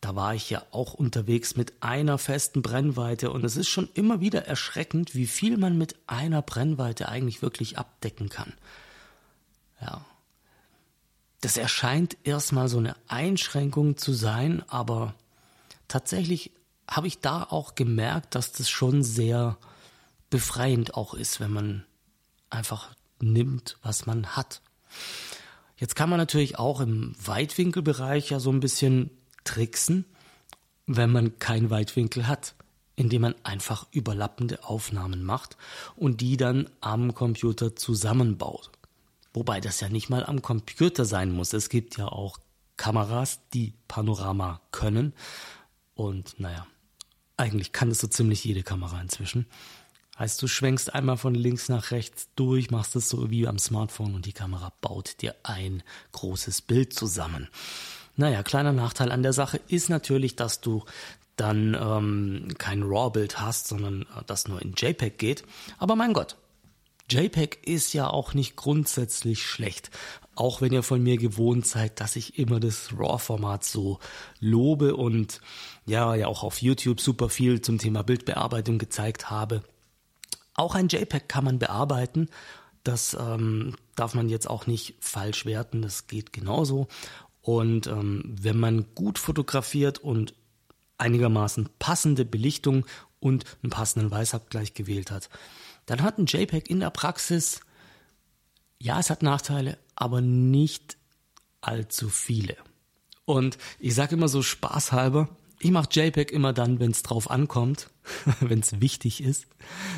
Da 0.00 0.14
war 0.14 0.34
ich 0.34 0.48
ja 0.50 0.64
auch 0.70 0.94
unterwegs 0.94 1.56
mit 1.56 1.74
einer 1.82 2.18
festen 2.18 2.62
Brennweite 2.62 3.30
und 3.30 3.44
es 3.44 3.56
ist 3.56 3.68
schon 3.68 3.88
immer 3.94 4.20
wieder 4.20 4.46
erschreckend, 4.46 5.14
wie 5.14 5.26
viel 5.26 5.56
man 5.56 5.76
mit 5.76 5.96
einer 6.06 6.42
Brennweite 6.42 7.08
eigentlich 7.08 7.42
wirklich 7.42 7.78
abdecken 7.78 8.28
kann. 8.28 8.52
Ja. 9.80 10.04
Das 11.40 11.56
erscheint 11.56 12.16
erstmal 12.24 12.68
so 12.68 12.78
eine 12.78 12.96
Einschränkung 13.06 13.96
zu 13.96 14.12
sein, 14.12 14.62
aber 14.68 15.14
tatsächlich 15.86 16.50
habe 16.88 17.06
ich 17.06 17.20
da 17.20 17.42
auch 17.42 17.74
gemerkt, 17.74 18.34
dass 18.34 18.52
das 18.52 18.68
schon 18.70 19.02
sehr 19.02 19.58
befreiend 20.30 20.94
auch 20.94 21.14
ist, 21.14 21.40
wenn 21.40 21.52
man 21.52 21.84
einfach 22.50 22.90
nimmt, 23.20 23.78
was 23.82 24.06
man 24.06 24.36
hat. 24.36 24.62
Jetzt 25.76 25.94
kann 25.94 26.10
man 26.10 26.18
natürlich 26.18 26.58
auch 26.58 26.80
im 26.80 27.14
Weitwinkelbereich 27.24 28.30
ja 28.30 28.40
so 28.40 28.50
ein 28.50 28.60
bisschen 28.60 29.10
tricksen, 29.44 30.04
wenn 30.86 31.10
man 31.10 31.38
keinen 31.38 31.70
Weitwinkel 31.70 32.26
hat, 32.26 32.54
indem 32.96 33.22
man 33.22 33.34
einfach 33.44 33.86
überlappende 33.92 34.64
Aufnahmen 34.64 35.22
macht 35.22 35.56
und 35.94 36.20
die 36.20 36.36
dann 36.36 36.68
am 36.80 37.14
Computer 37.14 37.76
zusammenbaut. 37.76 38.70
Wobei 39.34 39.60
das 39.60 39.80
ja 39.80 39.88
nicht 39.88 40.08
mal 40.08 40.24
am 40.26 40.42
Computer 40.42 41.04
sein 41.04 41.30
muss. 41.30 41.52
Es 41.52 41.68
gibt 41.68 41.96
ja 41.96 42.08
auch 42.08 42.38
Kameras, 42.76 43.40
die 43.52 43.74
Panorama 43.86 44.60
können. 44.72 45.12
Und 45.94 46.40
naja, 46.40 46.66
eigentlich 47.38 47.72
kann 47.72 47.90
es 47.90 48.00
so 48.00 48.06
ziemlich 48.06 48.44
jede 48.44 48.62
Kamera 48.62 49.00
inzwischen. 49.00 49.46
Heißt, 50.18 50.42
du 50.42 50.48
schwenkst 50.48 50.94
einmal 50.94 51.16
von 51.16 51.34
links 51.34 51.68
nach 51.68 51.92
rechts 51.92 52.28
durch, 52.34 52.70
machst 52.70 52.96
es 52.96 53.08
so 53.08 53.30
wie 53.30 53.46
am 53.46 53.58
Smartphone 53.58 54.16
und 54.16 54.26
die 54.26 54.32
Kamera 54.32 54.72
baut 54.80 55.22
dir 55.22 55.36
ein 55.44 55.82
großes 56.12 56.62
Bild 56.62 56.92
zusammen. 56.92 57.48
Naja, 58.16 58.42
kleiner 58.42 58.72
Nachteil 58.72 59.12
an 59.12 59.22
der 59.22 59.32
Sache 59.32 59.60
ist 59.68 59.88
natürlich, 59.88 60.34
dass 60.34 60.60
du 60.60 60.84
dann 61.36 61.76
ähm, 61.80 62.48
kein 62.58 62.82
RAW-Bild 62.82 63.40
hast, 63.40 63.68
sondern 63.68 64.02
äh, 64.02 64.24
das 64.26 64.48
nur 64.48 64.60
in 64.60 64.74
JPEG 64.76 65.18
geht. 65.18 65.44
Aber 65.78 65.94
mein 65.94 66.12
Gott, 66.12 66.36
JPEG 67.10 67.66
ist 67.66 67.94
ja 67.94 68.08
auch 68.08 68.34
nicht 68.34 68.56
grundsätzlich 68.56 69.42
schlecht. 69.42 69.90
Auch 70.34 70.60
wenn 70.60 70.72
ihr 70.72 70.82
von 70.82 71.02
mir 71.02 71.16
gewohnt 71.16 71.66
seid, 71.66 72.00
dass 72.00 72.16
ich 72.16 72.38
immer 72.38 72.60
das 72.60 72.90
RAW-Format 72.96 73.64
so 73.64 73.98
lobe 74.40 74.94
und 74.94 75.40
ja, 75.86 76.14
ja 76.14 76.26
auch 76.26 76.42
auf 76.42 76.60
YouTube 76.60 77.00
super 77.00 77.28
viel 77.28 77.62
zum 77.62 77.78
Thema 77.78 78.02
Bildbearbeitung 78.02 78.78
gezeigt 78.78 79.30
habe. 79.30 79.62
Auch 80.54 80.74
ein 80.74 80.88
JPEG 80.88 81.28
kann 81.28 81.44
man 81.44 81.58
bearbeiten. 81.58 82.28
Das 82.84 83.16
ähm, 83.18 83.74
darf 83.96 84.14
man 84.14 84.28
jetzt 84.28 84.48
auch 84.48 84.66
nicht 84.66 84.96
falsch 85.00 85.46
werten. 85.46 85.82
Das 85.82 86.06
geht 86.06 86.32
genauso. 86.32 86.88
Und 87.40 87.86
ähm, 87.86 88.36
wenn 88.40 88.58
man 88.58 88.86
gut 88.94 89.18
fotografiert 89.18 89.98
und 89.98 90.34
einigermaßen 90.98 91.68
passende 91.78 92.24
Belichtung 92.24 92.84
und 93.20 93.44
einen 93.62 93.70
passenden 93.70 94.10
Weißabgleich 94.10 94.74
gewählt 94.74 95.10
hat, 95.10 95.30
dann 95.88 96.02
hat 96.02 96.18
ein 96.18 96.26
JPEG 96.26 96.68
in 96.68 96.80
der 96.80 96.90
Praxis, 96.90 97.60
ja, 98.78 99.00
es 99.00 99.08
hat 99.08 99.22
Nachteile, 99.22 99.78
aber 99.96 100.20
nicht 100.20 100.98
allzu 101.62 102.10
viele. 102.10 102.56
Und 103.24 103.56
ich 103.78 103.94
sage 103.94 104.14
immer 104.14 104.28
so 104.28 104.42
spaßhalber, 104.42 105.28
ich 105.60 105.70
mache 105.70 105.88
JPEG 105.90 106.30
immer 106.30 106.52
dann, 106.52 106.78
wenn 106.78 106.90
es 106.90 107.02
drauf 107.02 107.30
ankommt, 107.30 107.88
wenn 108.40 108.60
es 108.60 108.80
wichtig 108.82 109.22
ist. 109.22 109.46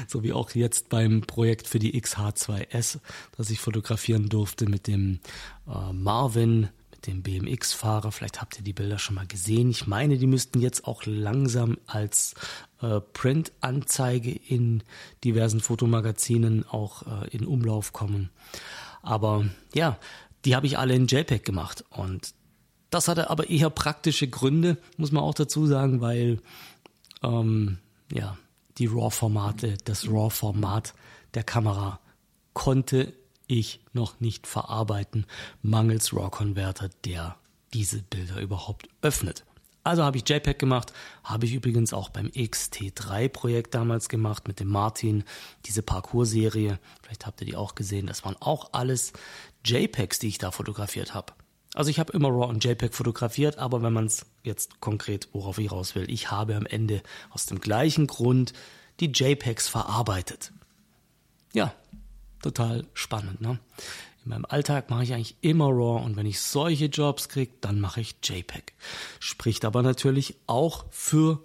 So 0.06 0.22
wie 0.22 0.32
auch 0.32 0.52
jetzt 0.52 0.88
beim 0.90 1.22
Projekt 1.22 1.66
für 1.66 1.80
die 1.80 2.00
XH2S, 2.00 3.00
das 3.36 3.50
ich 3.50 3.58
fotografieren 3.58 4.28
durfte 4.28 4.66
mit 4.66 4.86
dem 4.86 5.18
äh, 5.66 5.92
Marvin, 5.92 6.68
dem 7.06 7.22
BMX-Fahrer. 7.22 8.12
Vielleicht 8.12 8.40
habt 8.40 8.58
ihr 8.58 8.64
die 8.64 8.72
Bilder 8.72 8.98
schon 8.98 9.14
mal 9.14 9.26
gesehen. 9.26 9.70
Ich 9.70 9.86
meine, 9.86 10.18
die 10.18 10.26
müssten 10.26 10.60
jetzt 10.60 10.86
auch 10.86 11.02
langsam 11.06 11.78
als 11.86 12.34
äh, 12.80 13.00
Print-Anzeige 13.00 14.30
in 14.30 14.82
diversen 15.24 15.60
Fotomagazinen 15.60 16.66
auch 16.68 17.02
äh, 17.02 17.28
in 17.28 17.46
Umlauf 17.46 17.92
kommen. 17.92 18.30
Aber 19.02 19.46
ja, 19.74 19.98
die 20.44 20.54
habe 20.54 20.66
ich 20.66 20.78
alle 20.78 20.94
in 20.94 21.06
JPEG 21.06 21.44
gemacht 21.44 21.84
und 21.90 22.34
das 22.90 23.08
hatte 23.08 23.30
aber 23.30 23.48
eher 23.48 23.70
praktische 23.70 24.28
Gründe, 24.28 24.76
muss 24.96 25.12
man 25.12 25.22
auch 25.22 25.34
dazu 25.34 25.66
sagen, 25.66 26.00
weil 26.00 26.40
ähm, 27.22 27.78
ja 28.12 28.36
die 28.78 28.86
RAW-Formate, 28.86 29.76
das 29.84 30.08
RAW-Format 30.08 30.94
der 31.34 31.44
Kamera 31.44 32.00
konnte 32.54 33.12
ich 33.50 33.80
noch 33.92 34.20
nicht 34.20 34.46
verarbeiten, 34.46 35.26
mangels 35.62 36.14
RAW-Converter, 36.14 36.90
der 37.04 37.36
diese 37.72 38.02
Bilder 38.02 38.40
überhaupt 38.40 38.88
öffnet. 39.02 39.44
Also 39.82 40.02
habe 40.02 40.18
ich 40.18 40.28
JPEG 40.28 40.58
gemacht, 40.58 40.92
habe 41.24 41.46
ich 41.46 41.54
übrigens 41.54 41.94
auch 41.94 42.10
beim 42.10 42.26
XT3-Projekt 42.26 43.74
damals 43.74 44.08
gemacht 44.08 44.46
mit 44.46 44.60
dem 44.60 44.68
Martin, 44.68 45.24
diese 45.64 45.82
Parcours-Serie. 45.82 46.78
Vielleicht 47.02 47.26
habt 47.26 47.40
ihr 47.40 47.46
die 47.46 47.56
auch 47.56 47.74
gesehen. 47.74 48.06
Das 48.06 48.24
waren 48.24 48.36
auch 48.40 48.70
alles 48.72 49.12
JPEGs, 49.64 50.18
die 50.18 50.28
ich 50.28 50.38
da 50.38 50.50
fotografiert 50.50 51.14
habe. 51.14 51.32
Also 51.74 51.90
ich 51.90 51.98
habe 51.98 52.12
immer 52.12 52.28
RAW 52.28 52.48
und 52.48 52.64
JPEG 52.64 52.94
fotografiert, 52.94 53.58
aber 53.58 53.82
wenn 53.82 53.92
man 53.92 54.06
es 54.06 54.26
jetzt 54.42 54.80
konkret, 54.80 55.28
worauf 55.32 55.58
ich 55.58 55.70
raus 55.70 55.94
will, 55.94 56.10
ich 56.10 56.30
habe 56.30 56.56
am 56.56 56.66
Ende 56.66 57.02
aus 57.30 57.46
dem 57.46 57.60
gleichen 57.60 58.06
Grund 58.06 58.52
die 58.98 59.10
JPEGs 59.12 59.68
verarbeitet. 59.68 60.52
Ja, 61.52 61.72
total 62.42 62.86
spannend. 62.94 63.40
Ne? 63.40 63.58
In 64.24 64.30
meinem 64.30 64.44
Alltag 64.44 64.90
mache 64.90 65.02
ich 65.02 65.14
eigentlich 65.14 65.36
immer 65.40 65.66
RAW 65.66 66.04
und 66.04 66.16
wenn 66.16 66.26
ich 66.26 66.40
solche 66.40 66.86
Jobs 66.86 67.28
kriege, 67.28 67.52
dann 67.60 67.80
mache 67.80 68.00
ich 68.00 68.16
JPEG. 68.22 68.74
Spricht 69.18 69.64
aber 69.64 69.82
natürlich 69.82 70.36
auch 70.46 70.84
für 70.90 71.42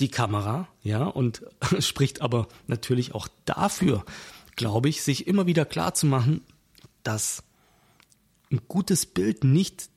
die 0.00 0.10
Kamera, 0.10 0.68
ja, 0.82 1.04
und 1.04 1.42
spricht 1.78 2.20
aber 2.20 2.48
natürlich 2.66 3.14
auch 3.14 3.28
dafür, 3.44 4.04
glaube 4.56 4.88
ich, 4.88 5.02
sich 5.02 5.26
immer 5.26 5.46
wieder 5.46 5.64
klar 5.64 5.94
zu 5.94 6.06
machen, 6.06 6.42
dass 7.02 7.42
ein 8.50 8.60
gutes 8.68 9.06
Bild 9.06 9.44
nicht 9.44 9.88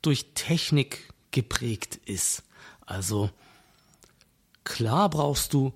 durch 0.00 0.32
Technik 0.34 1.12
geprägt 1.30 1.96
ist. 2.06 2.44
Also 2.86 3.30
klar 4.64 5.10
brauchst 5.10 5.52
du 5.52 5.72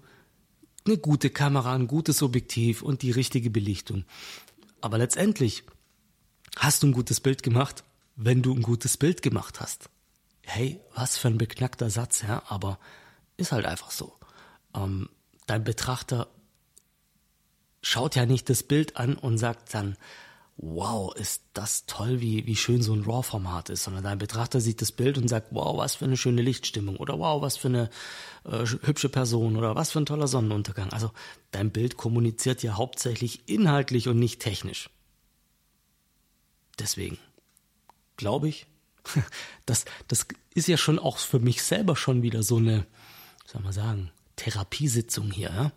eine 0.89 0.99
gute 0.99 1.31
Kamera, 1.31 1.75
ein 1.75 1.87
gutes 1.87 2.23
Objektiv 2.23 2.83
und 2.83 3.03
die 3.03 3.11
richtige 3.11 3.51
Belichtung. 3.51 4.05
Aber 4.81 4.99
letztendlich 4.99 5.65
hast 6.57 6.83
du 6.83 6.89
ein 6.89 6.93
gutes 6.93 7.21
Bild 7.21 7.43
gemacht, 7.43 7.85
wenn 8.17 8.43
du 8.43 8.55
ein 8.55 8.63
gutes 8.63 8.97
Bild 8.97 9.23
gemacht 9.23 9.61
hast. 9.61 9.91
Hey, 10.43 10.81
was 10.95 11.19
für 11.19 11.29
ein 11.29 11.39
beknackter 11.39 11.91
Satz, 11.91 12.23
ja, 12.23 12.43
aber 12.49 12.79
ist 13.37 13.53
halt 13.53 13.67
einfach 13.67 13.91
so. 13.91 14.15
Ähm, 14.75 15.09
dein 15.47 15.63
Betrachter 15.63 16.29
schaut 17.83 18.17
ja 18.17 18.27
nicht 18.27 18.49
das 18.49 18.63
Bild 18.63 18.97
an 18.97 19.15
und 19.15 19.39
sagt 19.39 19.75
dann, 19.75 19.97
wow, 20.61 21.15
ist 21.15 21.45
das 21.55 21.87
toll, 21.87 22.21
wie, 22.21 22.45
wie 22.47 22.57
schön 22.57 22.83
so 22.83 22.93
ein 22.93 23.05
RAW-Format 23.05 23.71
ist, 23.71 23.85
sondern 23.85 24.03
dein 24.03 24.19
Betrachter 24.19 24.61
sieht 24.61 24.83
das 24.83 24.91
Bild 24.91 25.17
und 25.17 25.29
sagt, 25.29 25.49
wow, 25.53 25.79
was 25.79 25.95
für 25.95 26.05
eine 26.05 26.17
schöne 26.17 26.43
Lichtstimmung 26.43 26.97
oder 26.97 27.19
wow, 27.21 27.41
was 27.41 27.57
für 27.57 27.69
eine 27.69 27.91
äh, 28.45 28.67
hübsche 28.67 29.09
Person 29.09 29.57
oder 29.57 29.77
was 29.77 29.93
für 29.93 30.01
ein 30.01 30.07
toller 30.07 30.27
Sonnenuntergang. 30.27 30.93
Also 30.93 31.13
dein 31.53 31.71
Bild 31.71 31.97
kommuniziert 31.97 32.65
ja 32.65 32.77
hauptsächlich 32.77 33.49
inhaltlich 33.49 34.09
und 34.09 34.19
nicht 34.19 34.41
technisch. 34.41 34.91
Deswegen 36.81 37.19
glaube 38.17 38.49
ich, 38.49 38.67
das, 39.65 39.85
das 40.09 40.27
ist 40.55 40.67
ja 40.67 40.77
schon 40.77 40.99
auch 40.99 41.19
für 41.19 41.39
mich 41.39 41.63
selber 41.63 41.95
schon 41.95 42.23
wieder 42.23 42.43
so 42.43 42.57
eine, 42.57 42.85
soll 43.47 43.63
man 43.63 43.73
sagen, 43.73 44.11
Therapiesitzung 44.35 45.31
hier. 45.31 45.51
Ja? 45.51 45.73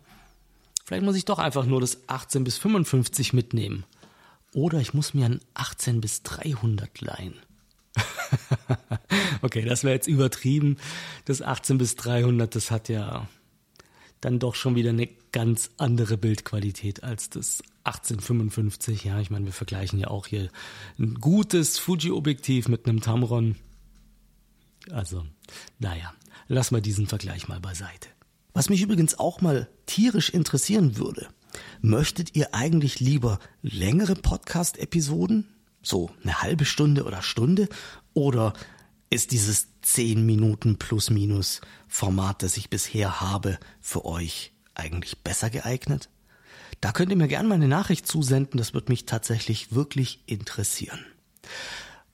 Vielleicht 0.84 1.04
muss 1.04 1.16
ich 1.16 1.24
doch 1.24 1.38
einfach 1.38 1.66
nur 1.66 1.80
das 1.80 2.08
18 2.08 2.42
bis 2.42 2.58
55 2.58 3.32
mitnehmen 3.32 3.84
oder 4.54 4.80
ich 4.80 4.94
muss 4.94 5.14
mir 5.14 5.26
ein 5.26 5.40
18 5.54 6.00
bis 6.00 6.22
300 6.22 7.00
leihen. 7.00 7.34
okay, 9.42 9.64
das 9.64 9.84
wäre 9.84 9.94
jetzt 9.94 10.08
übertrieben. 10.08 10.76
Das 11.24 11.42
18 11.42 11.78
bis 11.78 11.96
300, 11.96 12.54
das 12.54 12.70
hat 12.70 12.88
ja 12.88 13.28
dann 14.20 14.38
doch 14.38 14.54
schon 14.54 14.76
wieder 14.76 14.90
eine 14.90 15.08
ganz 15.32 15.70
andere 15.78 16.16
Bildqualität 16.16 17.02
als 17.02 17.28
das 17.28 17.62
1855. 17.84 19.04
Ja, 19.04 19.20
ich 19.20 19.30
meine, 19.30 19.46
wir 19.46 19.52
vergleichen 19.52 19.98
ja 19.98 20.08
auch 20.08 20.26
hier 20.26 20.48
ein 20.98 21.14
gutes 21.14 21.78
Fuji-Objektiv 21.78 22.68
mit 22.68 22.86
einem 22.86 23.00
Tamron. 23.00 23.56
Also, 24.90 25.26
naja, 25.78 26.12
lass 26.48 26.70
mal 26.70 26.80
diesen 26.80 27.06
Vergleich 27.06 27.48
mal 27.48 27.60
beiseite. 27.60 28.08
Was 28.54 28.68
mich 28.68 28.82
übrigens 28.82 29.18
auch 29.18 29.40
mal 29.40 29.68
tierisch 29.86 30.30
interessieren 30.30 30.96
würde, 30.96 31.28
Möchtet 31.80 32.36
ihr 32.36 32.54
eigentlich 32.54 33.00
lieber 33.00 33.38
längere 33.62 34.14
Podcast-Episoden? 34.14 35.48
So 35.82 36.10
eine 36.22 36.42
halbe 36.42 36.64
Stunde 36.64 37.04
oder 37.04 37.22
Stunde? 37.22 37.68
Oder 38.14 38.52
ist 39.10 39.32
dieses 39.32 39.68
10 39.82 40.24
Minuten 40.24 40.78
plus 40.78 41.10
minus 41.10 41.60
Format, 41.88 42.42
das 42.42 42.56
ich 42.56 42.70
bisher 42.70 43.20
habe, 43.20 43.58
für 43.80 44.04
euch 44.04 44.52
eigentlich 44.74 45.18
besser 45.22 45.50
geeignet? 45.50 46.08
Da 46.80 46.92
könnt 46.92 47.10
ihr 47.10 47.16
mir 47.16 47.28
gerne 47.28 47.48
mal 47.48 47.54
eine 47.56 47.68
Nachricht 47.68 48.06
zusenden, 48.06 48.58
das 48.58 48.74
wird 48.74 48.88
mich 48.88 49.06
tatsächlich 49.06 49.72
wirklich 49.74 50.22
interessieren. 50.26 51.04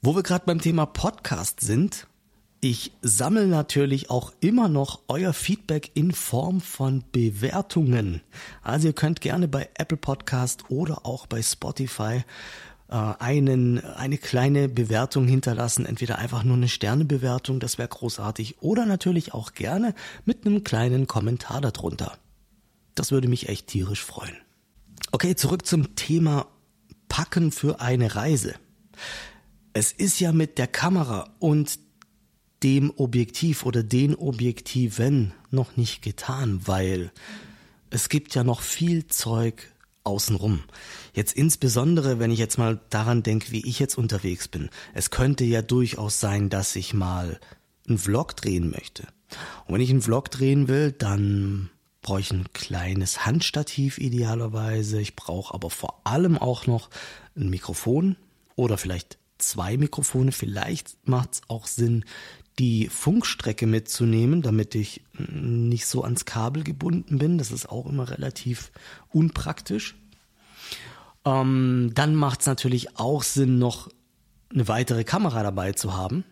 Wo 0.03 0.15
wir 0.15 0.23
gerade 0.23 0.45
beim 0.47 0.61
Thema 0.61 0.87
Podcast 0.87 1.61
sind, 1.61 2.07
ich 2.61 2.93
sammle 3.03 3.47
natürlich 3.47 4.11
auch 4.11 4.33
immer 4.41 4.69
noch 4.69 5.01
euer 5.09 5.33
Feedback 5.33 5.93
in 5.95 6.13
Form 6.13 6.61
von 6.61 7.05
Bewertungen. 7.13 8.21
Also 8.63 8.89
ihr 8.89 8.93
könnt 8.95 9.21
gerne 9.21 9.47
bei 9.47 9.69
Apple 9.75 9.97
Podcast 9.97 10.65
oder 10.69 11.07
auch 11.07 11.27
bei 11.27 11.41
Spotify 11.41 12.25
äh, 12.89 12.95
einen, 12.95 13.85
eine 13.85 14.19
kleine 14.19 14.69
Bewertung 14.69 15.29
hinterlassen. 15.29 15.87
Entweder 15.87 16.19
einfach 16.19 16.43
nur 16.43 16.57
eine 16.57 16.69
Sternebewertung, 16.69 17.61
das 17.61 17.79
wäre 17.79 17.89
großartig, 17.89 18.61
oder 18.61 18.87
natürlich 18.87 19.35
auch 19.35 19.53
gerne 19.53 19.95
mit 20.25 20.45
einem 20.45 20.65
kleinen 20.65 21.07
Kommentar 21.07 21.61
darunter. 21.61 22.19
Das 22.97 23.13
würde 23.13 23.29
mich 23.29 23.49
echt 23.49 23.69
tierisch 23.69 24.05
freuen. 24.05 24.37
Okay, 25.13 25.37
zurück 25.37 25.65
zum 25.65 25.95
Thema 25.95 26.47
Packen 27.09 27.53
für 27.53 27.81
eine 27.81 28.17
Reise. 28.17 28.55
Es 29.75 29.93
ist 29.93 30.19
ja 30.19 30.33
mit 30.33 30.59
der 30.59 30.67
Kamera 30.67 31.31
und 31.39 31.79
dem 32.63 32.93
Objektiv 32.97 33.65
oder 33.65 33.83
den 33.83 34.15
Objektiven 34.15 35.33
noch 35.51 35.77
nicht 35.77 36.03
getan, 36.03 36.61
weil 36.65 37.13
es 37.91 38.09
gibt 38.09 38.35
ja 38.35 38.45
noch 38.45 38.63
viel 38.63 39.07
Zeug 39.07 39.73
außenrum. 40.05 40.65
Jetzt 41.15 41.35
insbesondere, 41.35 42.19
wenn 42.19 42.31
ich 42.31 42.39
jetzt 42.39 42.59
mal 42.59 42.81
daran 42.91 43.23
denke, 43.23 43.53
wie 43.53 43.67
ich 43.67 43.79
jetzt 43.79 43.99
unterwegs 43.99 44.49
bin. 44.49 44.71
Es 44.95 45.11
könnte 45.11 45.45
ja 45.45 45.63
durchaus 45.63 46.21
sein, 46.21 46.49
dass 46.49 46.75
ich 46.77 46.95
mal 46.95 47.39
einen 47.87 47.99
Vlog 47.99 48.37
drehen 48.37 48.71
möchte. 48.71 49.05
Und 49.67 49.75
wenn 49.75 49.81
ich 49.81 49.91
einen 49.91 50.03
Vlog 50.03 50.31
drehen 50.31 50.69
will, 50.69 50.93
dann 50.93 51.71
brauche 52.01 52.21
ich 52.21 52.31
ein 52.31 52.47
kleines 52.55 53.27
Handstativ 53.27 53.99
idealerweise. 53.99 55.01
Ich 55.01 55.17
brauche 55.17 55.53
aber 55.53 55.71
vor 55.71 56.01
allem 56.05 56.39
auch 56.39 56.67
noch 56.67 56.89
ein 57.37 57.51
Mikrofon 57.51 58.17
oder 58.57 58.79
vielleicht 58.79 59.19
zwei 59.37 59.77
Mikrofone. 59.77 60.33
Vielleicht 60.33 60.97
macht 61.07 61.35
es 61.35 61.43
auch 61.49 61.67
Sinn, 61.67 62.05
die 62.59 62.89
Funkstrecke 62.89 63.67
mitzunehmen, 63.67 64.43
damit 64.43 64.75
ich 64.75 65.03
nicht 65.17 65.87
so 65.87 66.03
ans 66.03 66.25
Kabel 66.25 66.65
gebunden 66.65 67.19
bin. 67.19 67.39
Das 67.39 67.53
ist 67.53 67.69
auch 67.69 67.87
immer 67.87 68.11
relativ 68.11 68.73
unpraktisch. 69.11 69.95
Ähm, 71.25 71.93
dann 71.95 72.15
macht 72.15 72.41
es 72.41 72.47
natürlich 72.47 72.99
auch 72.99 73.23
Sinn, 73.23 73.59
noch 73.59 73.89
eine 74.53 74.67
weitere 74.67 75.05
Kamera 75.05 75.43
dabei 75.43 75.73
zu 75.73 75.97
haben, 75.97 76.25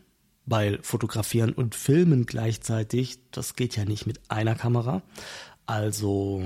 weil 0.46 0.82
fotografieren 0.82 1.52
und 1.52 1.74
filmen 1.74 2.26
gleichzeitig, 2.26 3.18
das 3.30 3.54
geht 3.54 3.76
ja 3.76 3.84
nicht 3.84 4.06
mit 4.06 4.20
einer 4.30 4.54
Kamera. 4.54 5.02
Also 5.66 6.42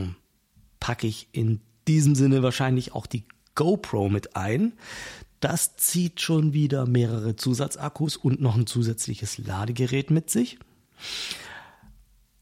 packe 0.79 1.07
ich 1.07 1.29
in 1.33 1.61
diesem 1.87 2.15
Sinne 2.15 2.43
wahrscheinlich 2.43 2.93
auch 2.93 3.07
die 3.07 3.25
GoPro 3.55 4.09
mit 4.09 4.37
ein. 4.37 4.73
Das 5.41 5.77
zieht 5.77 6.21
schon 6.21 6.53
wieder 6.53 6.87
mehrere 6.87 7.35
Zusatzakkus 7.35 8.17
und 8.17 8.41
noch 8.41 8.57
ein 8.57 8.67
zusätzliches 8.67 9.39
Ladegerät 9.39 10.11
mit 10.11 10.31
sich. 10.31 10.59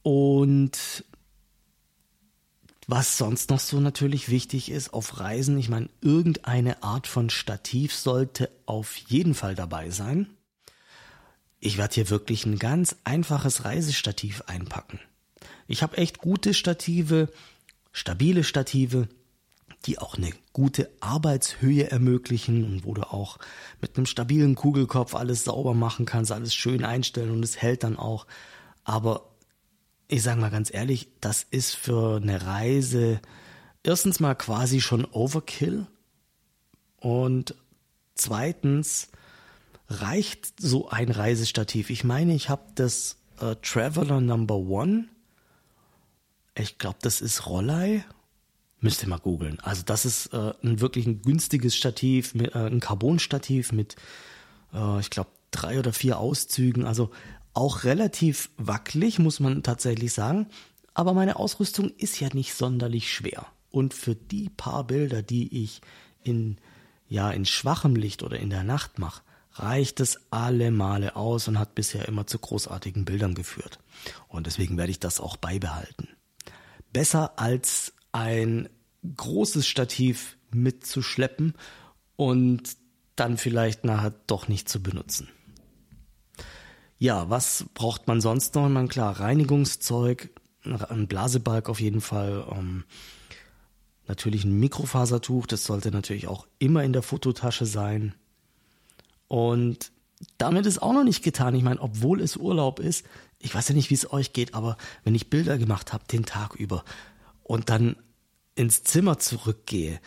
Und 0.02 1.05
was 2.88 3.19
sonst 3.19 3.50
noch 3.50 3.61
so 3.61 3.81
natürlich 3.81 4.31
wichtig 4.31 4.71
ist 4.71 4.93
auf 4.95 5.21
Reisen, 5.21 5.59
ich 5.59 5.69
meine, 5.69 5.90
irgendeine 6.00 6.83
Art 6.83 7.07
von 7.07 7.31
Stativ 7.31 7.95
sollte 7.95 8.50
auf 8.67 8.97
jeden 8.97 9.35
Fall 9.35 9.55
dabei 9.55 9.90
sein. 9.90 10.26
Ich 11.61 11.76
werde 11.76 11.95
hier 11.95 12.11
wirklich 12.11 12.47
ein 12.47 12.59
ganz 12.59 12.97
einfaches 13.05 13.64
Reisestativ 13.64 14.43
einpacken. 14.47 15.00
Ich 15.67 15.83
habe 15.83 15.99
echt 15.99 16.19
gute 16.19 16.55
Stative, 16.55 17.31
stabile 17.93 18.42
Stative, 18.42 19.09
die 19.87 19.99
auch 19.99 20.17
eine 20.17 20.33
gute 20.53 20.91
Arbeitshöhe 21.01 21.91
ermöglichen 21.91 22.64
und 22.64 22.85
wo 22.85 22.95
du 22.95 23.03
auch 23.03 23.38
mit 23.81 23.97
einem 23.97 24.07
stabilen 24.07 24.55
Kugelkopf 24.55 25.14
alles 25.14 25.45
sauber 25.45 25.75
machen 25.75 26.05
kannst, 26.05 26.33
alles 26.33 26.55
schön 26.55 26.85
einstellen 26.85 27.31
und 27.31 27.45
es 27.45 27.62
hält 27.62 27.85
dann 27.85 27.97
auch. 27.97 28.27
Aber 28.85 29.29
ich 30.09 30.23
sage 30.23 30.41
mal 30.41 30.51
ganz 30.51 30.73
ehrlich, 30.73 31.09
das 31.21 31.47
ist 31.51 31.75
für 31.75 32.17
eine 32.17 32.45
Reise 32.45 33.21
erstens 33.83 34.21
mal 34.21 34.35
quasi 34.35 34.81
schon 34.81 35.05
Overkill 35.05 35.87
und 36.99 37.55
zweitens 38.14 39.09
reicht 39.88 40.61
so 40.61 40.88
ein 40.88 41.11
Reisestativ. 41.11 41.91
Ich 41.91 42.05
meine, 42.05 42.35
ich 42.35 42.49
habe 42.49 42.62
das 42.75 43.17
äh, 43.41 43.55
Traveler 43.62 44.21
Number 44.21 44.57
One. 44.57 45.07
Ich 46.55 46.79
glaube, 46.79 46.99
das 47.01 47.21
ist 47.21 47.47
Rollei 47.47 48.05
Müsst 48.81 49.03
ihr 49.03 49.09
mal 49.09 49.19
googeln. 49.19 49.59
Also 49.61 49.83
das 49.85 50.05
ist 50.05 50.27
äh, 50.33 50.53
ein 50.62 50.81
wirklich 50.81 51.07
ein 51.07 51.23
günstiges 51.23 51.77
Stativ, 51.77 52.35
mit, 52.35 52.55
äh, 52.55 52.67
ein 52.67 52.81
Carbon-Stativ 52.81 53.73
mit, 53.73 53.97
äh, 54.73 55.01
ich 55.01 55.11
glaube, 55.11 55.31
drei 55.51 55.79
oder 55.79 55.93
vier 55.93 56.19
Auszügen. 56.19 56.85
Also 56.85 57.11
auch 57.55 57.85
relativ 57.85 58.51
wackelig, 58.57 59.19
muss 59.19 59.41
man 59.41 59.62
tatsächlich 59.64 60.12
sagen. 60.12 60.47
Aber 60.95 61.12
meine 61.12 61.37
Ausrüstung 61.37 61.91
ist 61.97 62.21
ja 62.21 62.29
nicht 62.33 62.55
sonderlich 62.55 63.12
schwer. 63.12 63.47
Und 63.71 63.95
für 63.95 64.14
die 64.14 64.49
paar 64.49 64.85
Bilder, 64.85 65.23
die 65.23 65.62
ich 65.62 65.81
in, 66.23 66.59
ja, 67.09 67.31
in 67.31 67.45
schwachem 67.45 67.97
Licht 67.97 68.23
oder 68.23 68.38
in 68.38 68.51
der 68.51 68.64
Nacht 68.64 68.99
mache, 68.99 69.23
reicht 69.55 69.99
es 70.01 70.21
alle 70.31 70.71
Male 70.71 71.17
aus 71.17 71.49
und 71.49 71.59
hat 71.59 71.75
bisher 71.75 72.07
immer 72.07 72.27
zu 72.27 72.38
großartigen 72.38 73.05
Bildern 73.05 73.35
geführt. 73.35 73.81
Und 74.29 74.47
deswegen 74.47 74.77
werde 74.77 74.91
ich 74.91 75.01
das 75.01 75.21
auch 75.21 75.37
beibehalten. 75.37 76.09
Besser 76.93 77.38
als 77.38 77.93
ein 78.12 78.68
großes 79.16 79.66
Stativ 79.66 80.37
mitzuschleppen 80.51 81.55
und 82.16 82.77
dann 83.16 83.37
vielleicht 83.37 83.85
nachher 83.85 84.14
doch 84.27 84.49
nicht 84.49 84.68
zu 84.68 84.83
benutzen. 84.83 85.29
Ja, 86.99 87.31
was 87.31 87.66
braucht 87.75 88.09
man 88.09 88.21
sonst 88.21 88.55
noch? 88.55 88.68
Man 88.68 88.88
klar, 88.88 89.21
Reinigungszeug, 89.21 90.31
ein 90.64 91.07
Blasebalg 91.07 91.68
auf 91.68 91.81
jeden 91.81 92.01
Fall, 92.01 92.44
ähm, 92.53 92.85
natürlich 94.09 94.44
ein 94.44 94.59
Mikrofasertuch, 94.59 95.47
das 95.47 95.64
sollte 95.64 95.90
natürlich 95.90 96.27
auch 96.27 96.47
immer 96.59 96.83
in 96.83 96.92
der 96.92 97.03
Fototasche 97.03 97.66
sein. 97.66 98.14
Und 99.29 99.92
damit 100.38 100.66
ist 100.66 100.83
auch 100.83 100.92
noch 100.92 101.05
nicht 101.05 101.23
getan. 101.23 101.55
Ich 101.55 101.62
meine, 101.62 101.81
obwohl 101.81 102.21
es 102.21 102.37
Urlaub 102.37 102.81
ist, 102.81 103.07
ich 103.38 103.55
weiß 103.55 103.68
ja 103.68 103.75
nicht, 103.75 103.90
wie 103.90 103.94
es 103.94 104.12
euch 104.12 104.33
geht, 104.33 104.55
aber 104.55 104.77
wenn 105.05 105.14
ich 105.14 105.31
Bilder 105.31 105.59
gemacht 105.59 105.92
habe 105.92 106.05
den 106.11 106.25
Tag 106.25 106.57
über 106.57 106.85
und 107.49 107.71
dann 107.71 107.97
ins 108.55 108.85
Zimmer 108.85 109.19
zurückgehe, 109.19 110.01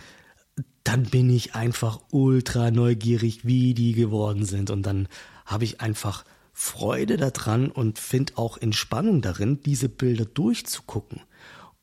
dann 0.84 1.04
bin 1.04 1.30
ich 1.30 1.56
einfach 1.56 2.00
ultra 2.12 2.72
neugierig, 2.72 3.46
wie 3.46 3.74
die 3.74 3.94
geworden 3.94 4.46
sind. 4.46 4.70
Und 4.70 4.84
dann 4.84 5.08
habe 5.46 5.64
ich 5.64 5.82
einfach 5.82 6.24
Freude 6.54 7.18
daran 7.18 7.72
und 7.72 7.98
finde 8.00 8.38
auch 8.38 8.58
Entspannung 8.58 9.22
darin, 9.22 9.62
diese 9.64 9.90
Bilder 9.90 10.26
durchzugucken 10.26 11.22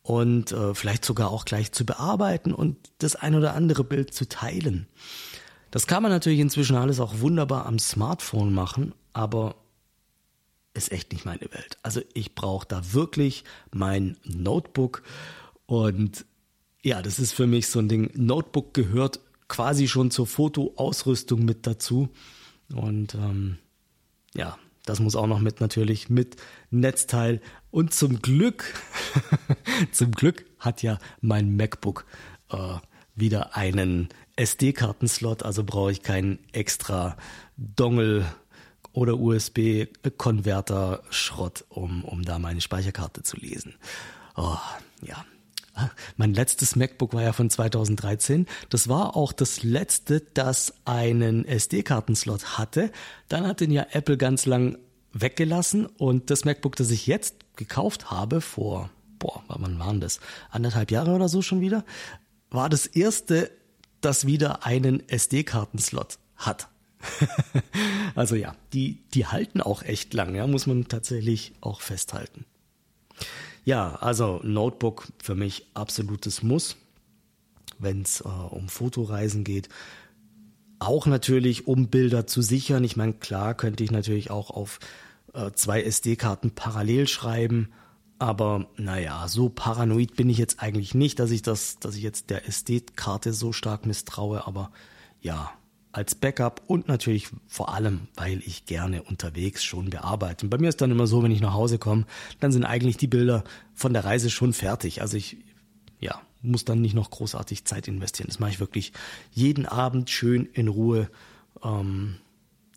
und 0.03 0.53
äh, 0.53 0.75
vielleicht 0.75 1.05
sogar 1.05 1.31
auch 1.31 1.44
gleich 1.44 1.73
zu 1.73 1.85
bearbeiten 1.85 2.55
und 2.55 2.77
das 2.99 3.16
ein 3.16 3.35
oder 3.35 3.55
andere 3.55 3.83
Bild 3.83 4.14
zu 4.14 4.29
teilen. 4.29 4.87
Das 5.71 5.87
kann 5.87 6.03
man 6.03 6.12
natürlich 6.12 6.38
inzwischen 6.38 6.77
alles 6.77 7.01
auch 7.01 7.21
wunderbar 7.21 7.66
am 7.66 7.79
Smartphone 7.79 8.55
machen, 8.55 8.94
aber 9.12 9.57
ist 10.75 10.92
echt 10.92 11.12
nicht 11.12 11.25
meine 11.25 11.53
Welt. 11.53 11.79
Also 11.83 12.01
ich 12.14 12.35
brauche 12.35 12.66
da 12.66 12.92
wirklich 12.92 13.44
mein 13.73 14.16
Notebook 14.25 15.03
und 15.68 16.24
ja, 16.83 17.00
das 17.02 17.18
ist 17.18 17.33
für 17.33 17.46
mich 17.46 17.66
so 17.68 17.78
ein 17.78 17.88
Ding. 17.88 18.11
Notebook 18.14 18.72
gehört 18.72 19.20
quasi 19.48 19.87
schon 19.87 20.11
zur 20.11 20.26
Fotoausrüstung 20.26 21.44
mit 21.44 21.66
dazu. 21.66 22.09
Und 22.74 23.14
ähm, 23.14 23.59
ja, 24.35 24.57
das 24.87 24.98
muss 24.98 25.14
auch 25.14 25.26
noch 25.26 25.40
mit 25.40 25.61
natürlich 25.61 26.09
mit 26.09 26.37
Netzteil. 26.70 27.42
Und 27.70 27.92
zum 27.92 28.22
Glück, 28.22 28.72
zum 29.92 30.12
Glück 30.12 30.46
hat 30.59 30.83
ja 30.83 30.98
mein 31.20 31.54
MacBook 31.54 32.07
äh, 32.48 32.76
wieder 33.14 33.54
einen 33.54 34.09
SD-Kartenslot, 34.37 35.42
also 35.42 35.64
brauche 35.64 35.92
ich 35.92 36.02
keinen 36.02 36.38
extra 36.52 37.18
Dongle 37.59 38.24
oder 38.92 39.18
USB-Konverter-Schrott, 39.18 41.66
um, 41.68 42.07
um 42.07 42.24
da 42.24 42.38
meine 42.38 42.62
Speicherkarte 42.62 43.22
zu 43.22 43.37
lesen. 43.37 43.74
Oh, 44.35 44.57
ja, 45.02 45.26
mein 46.16 46.34
letztes 46.34 46.76
MacBook 46.76 47.12
war 47.14 47.22
ja 47.22 47.32
von 47.32 47.50
2013. 47.50 48.46
Das 48.70 48.88
war 48.88 49.16
auch 49.16 49.32
das 49.32 49.62
letzte, 49.62 50.20
das 50.34 50.74
einen 50.84 51.44
SD-Kartenslot 51.44 52.58
hatte. 52.58 52.90
Dann 53.28 53.46
hat 53.46 53.60
den 53.60 53.70
ja 53.70 53.86
Apple 53.92 54.16
ganz 54.16 54.46
lang 54.46 54.78
weggelassen 55.12 55.86
und 55.86 56.30
das 56.30 56.44
MacBook, 56.44 56.76
das 56.76 56.90
ich 56.90 57.06
jetzt 57.06 57.34
gekauft 57.56 58.10
habe 58.10 58.40
vor, 58.40 58.90
boah, 59.18 59.42
wann 59.48 59.78
waren 59.78 60.00
das? 60.00 60.20
Anderthalb 60.50 60.90
Jahre 60.90 61.12
oder 61.12 61.28
so 61.28 61.42
schon 61.42 61.60
wieder, 61.60 61.84
war 62.50 62.68
das 62.68 62.86
erste, 62.86 63.50
das 64.00 64.26
wieder 64.26 64.64
einen 64.64 65.08
SD-Kartenslot 65.08 66.18
hat. 66.36 66.68
also 68.14 68.34
ja, 68.34 68.54
die, 68.72 69.02
die 69.14 69.26
halten 69.26 69.60
auch 69.60 69.82
echt 69.82 70.14
lang, 70.14 70.34
ja, 70.34 70.46
muss 70.46 70.66
man 70.66 70.88
tatsächlich 70.88 71.52
auch 71.60 71.80
festhalten. 71.80 72.44
Ja, 73.68 73.96
also 73.96 74.40
Notebook 74.44 75.09
für 75.22 75.35
mich 75.35 75.66
absolutes 75.74 76.42
Muss, 76.42 76.78
wenn 77.78 78.00
es 78.00 78.22
äh, 78.22 78.24
um 78.24 78.70
Fotoreisen 78.70 79.44
geht. 79.44 79.68
Auch 80.78 81.04
natürlich, 81.04 81.66
um 81.66 81.88
Bilder 81.88 82.26
zu 82.26 82.40
sichern. 82.40 82.83
Ich 82.83 82.96
meine, 82.96 83.12
klar 83.12 83.52
könnte 83.52 83.85
ich 83.85 83.90
natürlich 83.90 84.31
auch 84.31 84.48
auf 84.48 84.78
äh, 85.35 85.50
zwei 85.52 85.83
SD-Karten 85.83 86.52
parallel 86.52 87.07
schreiben. 87.09 87.68
Aber 88.18 88.70
naja, 88.78 89.28
so 89.28 89.50
paranoid 89.50 90.16
bin 90.16 90.31
ich 90.31 90.38
jetzt 90.38 90.62
eigentlich 90.62 90.94
nicht, 90.94 91.18
dass 91.18 91.31
ich 91.31 91.42
das, 91.42 91.78
dass 91.78 91.94
ich 91.94 92.02
jetzt 92.02 92.31
der 92.31 92.48
SD-Karte 92.48 93.35
so 93.35 93.52
stark 93.52 93.85
misstraue. 93.85 94.46
Aber 94.46 94.72
ja, 95.20 95.50
als 95.92 96.14
Backup 96.14 96.62
und 96.66 96.88
natürlich 96.88 97.29
vor 97.46 97.74
allem, 97.74 98.09
weil 98.14 98.42
ich 98.44 98.66
gerne 98.66 99.03
unterwegs 99.03 99.64
schon 99.64 99.90
bearbeite. 99.90 100.46
Und 100.46 100.51
bei 100.51 100.59
mir 100.59 100.68
ist 100.68 100.81
dann 100.81 100.90
immer 100.90 101.07
so, 101.07 101.22
wenn 101.22 101.33
ich 101.33 101.40
nach 101.40 101.55
Hause 101.55 101.79
komme, 101.79 102.05
dann 102.40 102.53
sind 102.53 102.64
eigentlich 102.64 102.96
die 102.96 103.07
Bilder 103.07 103.44
von 103.74 103.92
der 103.92 104.05
Reise 104.05 104.31
schon 104.31 104.53
fertig. 104.53 105.01
Also 105.01 105.16
ich, 105.16 105.38
ja, 105.98 106.20
muss 106.42 106.64
dann 106.64 106.81
nicht 106.81 106.94
noch 106.94 107.11
großartig 107.11 107.64
Zeit 107.64 107.88
investieren. 107.88 108.29
Das 108.29 108.38
mache 108.38 108.51
ich 108.51 108.61
wirklich 108.61 108.92
jeden 109.33 109.66
Abend 109.66 110.11
schön 110.11 110.46
in 110.53 110.68
Ruhe. 110.68 111.11
Ähm, 111.62 112.16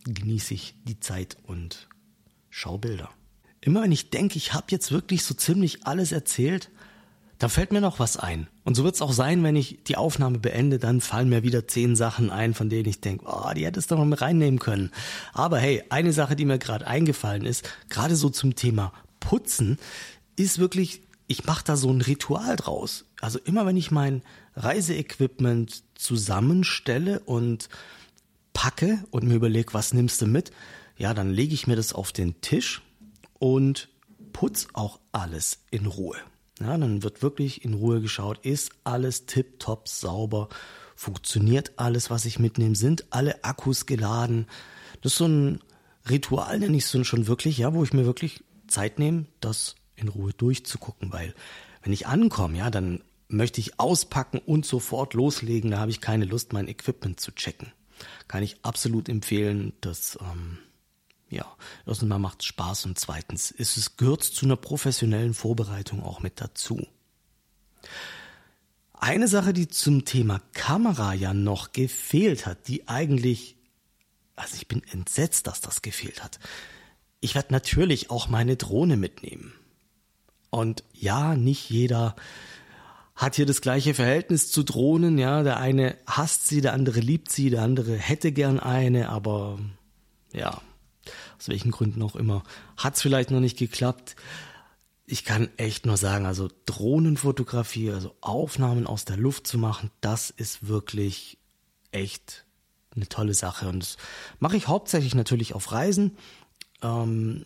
genieße 0.05 0.53
ich 0.53 0.75
die 0.85 0.99
Zeit 0.99 1.37
und 1.43 1.87
schau 2.49 2.77
Bilder. 2.77 3.09
Immer 3.59 3.83
wenn 3.83 3.91
ich 3.91 4.09
denke, 4.09 4.37
ich 4.37 4.53
habe 4.53 4.67
jetzt 4.69 4.91
wirklich 4.91 5.23
so 5.23 5.35
ziemlich 5.35 5.85
alles 5.85 6.11
erzählt, 6.11 6.71
da 7.41 7.49
fällt 7.49 7.71
mir 7.71 7.81
noch 7.81 7.97
was 7.97 8.17
ein. 8.17 8.45
Und 8.63 8.75
so 8.75 8.83
wird 8.83 8.93
es 8.93 9.01
auch 9.01 9.13
sein, 9.13 9.41
wenn 9.41 9.55
ich 9.55 9.79
die 9.87 9.97
Aufnahme 9.97 10.37
beende, 10.37 10.77
dann 10.77 11.01
fallen 11.01 11.27
mir 11.27 11.41
wieder 11.41 11.67
zehn 11.67 11.95
Sachen 11.95 12.29
ein, 12.29 12.53
von 12.53 12.69
denen 12.69 12.87
ich 12.87 13.01
denke, 13.01 13.25
oh, 13.27 13.51
die 13.55 13.65
hättest 13.65 13.89
du 13.89 13.95
noch 13.95 14.05
mit 14.05 14.21
reinnehmen 14.21 14.59
können. 14.59 14.91
Aber 15.33 15.57
hey, 15.57 15.81
eine 15.89 16.13
Sache, 16.13 16.35
die 16.35 16.45
mir 16.45 16.59
gerade 16.59 16.85
eingefallen 16.85 17.43
ist, 17.43 17.67
gerade 17.89 18.15
so 18.15 18.29
zum 18.29 18.53
Thema 18.53 18.93
Putzen, 19.19 19.79
ist 20.35 20.59
wirklich, 20.59 21.01
ich 21.25 21.43
mache 21.45 21.63
da 21.65 21.77
so 21.77 21.89
ein 21.89 22.01
Ritual 22.01 22.57
draus. 22.57 23.05
Also 23.21 23.39
immer 23.39 23.65
wenn 23.65 23.75
ich 23.75 23.89
mein 23.89 24.21
Reiseequipment 24.55 25.83
zusammenstelle 25.95 27.21
und 27.21 27.69
packe 28.53 29.03
und 29.09 29.23
mir 29.23 29.33
überlege, 29.33 29.73
was 29.73 29.95
nimmst 29.95 30.21
du 30.21 30.27
mit, 30.27 30.51
ja, 30.95 31.15
dann 31.15 31.31
lege 31.31 31.55
ich 31.55 31.65
mir 31.65 31.75
das 31.75 31.91
auf 31.91 32.11
den 32.11 32.39
Tisch 32.41 32.83
und 33.39 33.89
putz 34.31 34.67
auch 34.73 34.99
alles 35.11 35.57
in 35.71 35.87
Ruhe. 35.87 36.17
Ja, 36.61 36.77
dann 36.77 37.03
wird 37.03 37.21
wirklich 37.21 37.65
in 37.65 37.73
Ruhe 37.73 38.01
geschaut, 38.01 38.45
ist 38.45 38.71
alles 38.83 39.25
tipptopp 39.25 39.87
sauber, 39.87 40.49
funktioniert 40.95 41.73
alles, 41.77 42.09
was 42.09 42.25
ich 42.25 42.37
mitnehme, 42.37 42.75
sind 42.75 43.05
alle 43.09 43.43
Akkus 43.43 43.85
geladen. 43.85 44.47
Das 45.01 45.13
ist 45.13 45.17
so 45.17 45.27
ein 45.27 45.59
Ritual, 46.09 46.59
nenne 46.59 46.77
ich 46.77 46.93
es 46.93 47.07
schon 47.07 47.27
wirklich, 47.27 47.57
ja, 47.57 47.73
wo 47.73 47.83
ich 47.83 47.93
mir 47.93 48.05
wirklich 48.05 48.43
Zeit 48.67 48.99
nehme, 48.99 49.25
das 49.39 49.75
in 49.95 50.07
Ruhe 50.07 50.33
durchzugucken, 50.33 51.11
weil 51.11 51.33
wenn 51.83 51.93
ich 51.93 52.07
ankomme, 52.07 52.57
ja, 52.57 52.69
dann 52.69 53.03
möchte 53.27 53.61
ich 53.61 53.79
auspacken 53.79 54.39
und 54.39 54.65
sofort 54.65 55.13
loslegen, 55.13 55.71
da 55.71 55.79
habe 55.79 55.91
ich 55.91 56.01
keine 56.01 56.25
Lust, 56.25 56.53
mein 56.53 56.67
Equipment 56.67 57.19
zu 57.19 57.31
checken. 57.31 57.71
Kann 58.27 58.43
ich 58.43 58.57
absolut 58.63 59.09
empfehlen, 59.09 59.73
dass 59.81 60.17
ähm, 60.21 60.57
ja, 61.31 61.45
erstens 61.87 62.09
mal 62.09 62.19
macht 62.19 62.41
es 62.41 62.47
Spaß 62.47 62.85
und 62.85 62.99
zweitens 62.99 63.51
ist 63.51 63.77
es 63.77 63.97
gehört 63.97 64.23
zu 64.23 64.45
einer 64.45 64.57
professionellen 64.57 65.33
Vorbereitung 65.33 66.03
auch 66.03 66.19
mit 66.19 66.41
dazu. 66.41 66.85
Eine 68.93 69.27
Sache, 69.27 69.53
die 69.53 69.67
zum 69.67 70.05
Thema 70.05 70.41
Kamera 70.53 71.13
ja 71.13 71.33
noch 71.33 71.71
gefehlt 71.71 72.45
hat, 72.45 72.67
die 72.67 72.87
eigentlich, 72.87 73.55
also 74.35 74.55
ich 74.55 74.67
bin 74.67 74.83
entsetzt, 74.91 75.47
dass 75.47 75.61
das 75.61 75.81
gefehlt 75.81 76.21
hat. 76.21 76.39
Ich 77.21 77.33
werde 77.33 77.53
natürlich 77.53 78.11
auch 78.11 78.27
meine 78.27 78.57
Drohne 78.57 78.97
mitnehmen. 78.97 79.53
Und 80.49 80.83
ja, 80.93 81.35
nicht 81.35 81.69
jeder 81.69 82.15
hat 83.15 83.35
hier 83.35 83.45
das 83.45 83.61
gleiche 83.61 83.93
Verhältnis 83.93 84.51
zu 84.51 84.63
Drohnen. 84.63 85.17
Ja, 85.17 85.43
der 85.43 85.57
eine 85.57 85.97
hasst 86.05 86.47
sie, 86.47 86.59
der 86.59 86.73
andere 86.73 86.99
liebt 86.99 87.31
sie, 87.31 87.49
der 87.49 87.61
andere 87.61 87.95
hätte 87.95 88.31
gern 88.31 88.59
eine, 88.59 89.09
aber 89.09 89.59
ja, 90.33 90.61
aus 91.37 91.49
welchen 91.49 91.71
Gründen 91.71 92.01
auch 92.01 92.15
immer, 92.15 92.43
hat 92.77 92.95
es 92.95 93.01
vielleicht 93.01 93.31
noch 93.31 93.39
nicht 93.39 93.57
geklappt. 93.57 94.15
Ich 95.05 95.25
kann 95.25 95.49
echt 95.57 95.85
nur 95.85 95.97
sagen, 95.97 96.25
also 96.25 96.47
Drohnenfotografie, 96.65 97.91
also 97.91 98.15
Aufnahmen 98.21 98.87
aus 98.87 99.05
der 99.05 99.17
Luft 99.17 99.47
zu 99.47 99.57
machen, 99.57 99.91
das 99.99 100.29
ist 100.29 100.67
wirklich 100.67 101.37
echt 101.91 102.45
eine 102.95 103.07
tolle 103.07 103.33
Sache. 103.33 103.67
Und 103.69 103.81
das 103.81 103.97
mache 104.39 104.57
ich 104.57 104.67
hauptsächlich 104.67 105.15
natürlich 105.15 105.53
auf 105.53 105.71
Reisen, 105.71 106.17
ähm, 106.81 107.45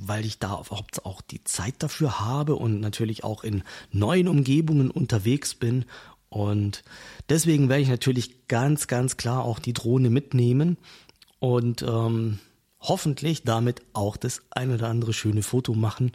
weil 0.00 0.24
ich 0.24 0.38
da 0.38 0.52
auch 0.54 1.20
die 1.20 1.42
Zeit 1.44 1.74
dafür 1.78 2.20
habe 2.20 2.54
und 2.54 2.80
natürlich 2.80 3.24
auch 3.24 3.44
in 3.44 3.62
neuen 3.90 4.28
Umgebungen 4.28 4.90
unterwegs 4.90 5.54
bin. 5.54 5.84
Und 6.28 6.84
deswegen 7.28 7.68
werde 7.68 7.82
ich 7.82 7.88
natürlich 7.88 8.46
ganz, 8.46 8.86
ganz 8.86 9.16
klar 9.16 9.44
auch 9.44 9.58
die 9.58 9.72
Drohne 9.72 10.10
mitnehmen. 10.10 10.78
Und 11.40 11.82
ähm, 11.82 12.38
hoffentlich 12.80 13.44
damit 13.44 13.82
auch 13.92 14.16
das 14.16 14.42
ein 14.50 14.72
oder 14.72 14.88
andere 14.88 15.12
schöne 15.12 15.42
Foto 15.42 15.74
machen. 15.74 16.12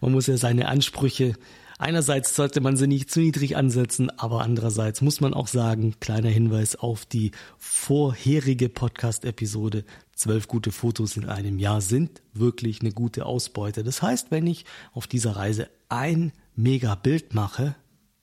Man 0.00 0.12
muss 0.12 0.26
ja 0.28 0.36
seine 0.36 0.68
Ansprüche, 0.68 1.34
einerseits 1.78 2.34
sollte 2.34 2.60
man 2.60 2.76
sie 2.76 2.86
nicht 2.86 3.10
zu 3.10 3.20
niedrig 3.20 3.56
ansetzen, 3.56 4.10
aber 4.18 4.42
andererseits 4.42 5.02
muss 5.02 5.20
man 5.20 5.34
auch 5.34 5.48
sagen, 5.48 5.94
kleiner 6.00 6.30
Hinweis 6.30 6.76
auf 6.76 7.06
die 7.06 7.32
vorherige 7.58 8.68
Podcast-Episode, 8.68 9.84
zwölf 10.14 10.48
gute 10.48 10.72
Fotos 10.72 11.16
in 11.16 11.28
einem 11.28 11.58
Jahr 11.58 11.80
sind 11.80 12.22
wirklich 12.32 12.80
eine 12.80 12.92
gute 12.92 13.26
Ausbeute. 13.26 13.82
Das 13.82 14.00
heißt, 14.00 14.30
wenn 14.30 14.46
ich 14.46 14.64
auf 14.92 15.06
dieser 15.06 15.36
Reise 15.36 15.68
ein 15.88 16.32
mega 16.54 16.94
Bild 16.94 17.34
mache, 17.34 17.74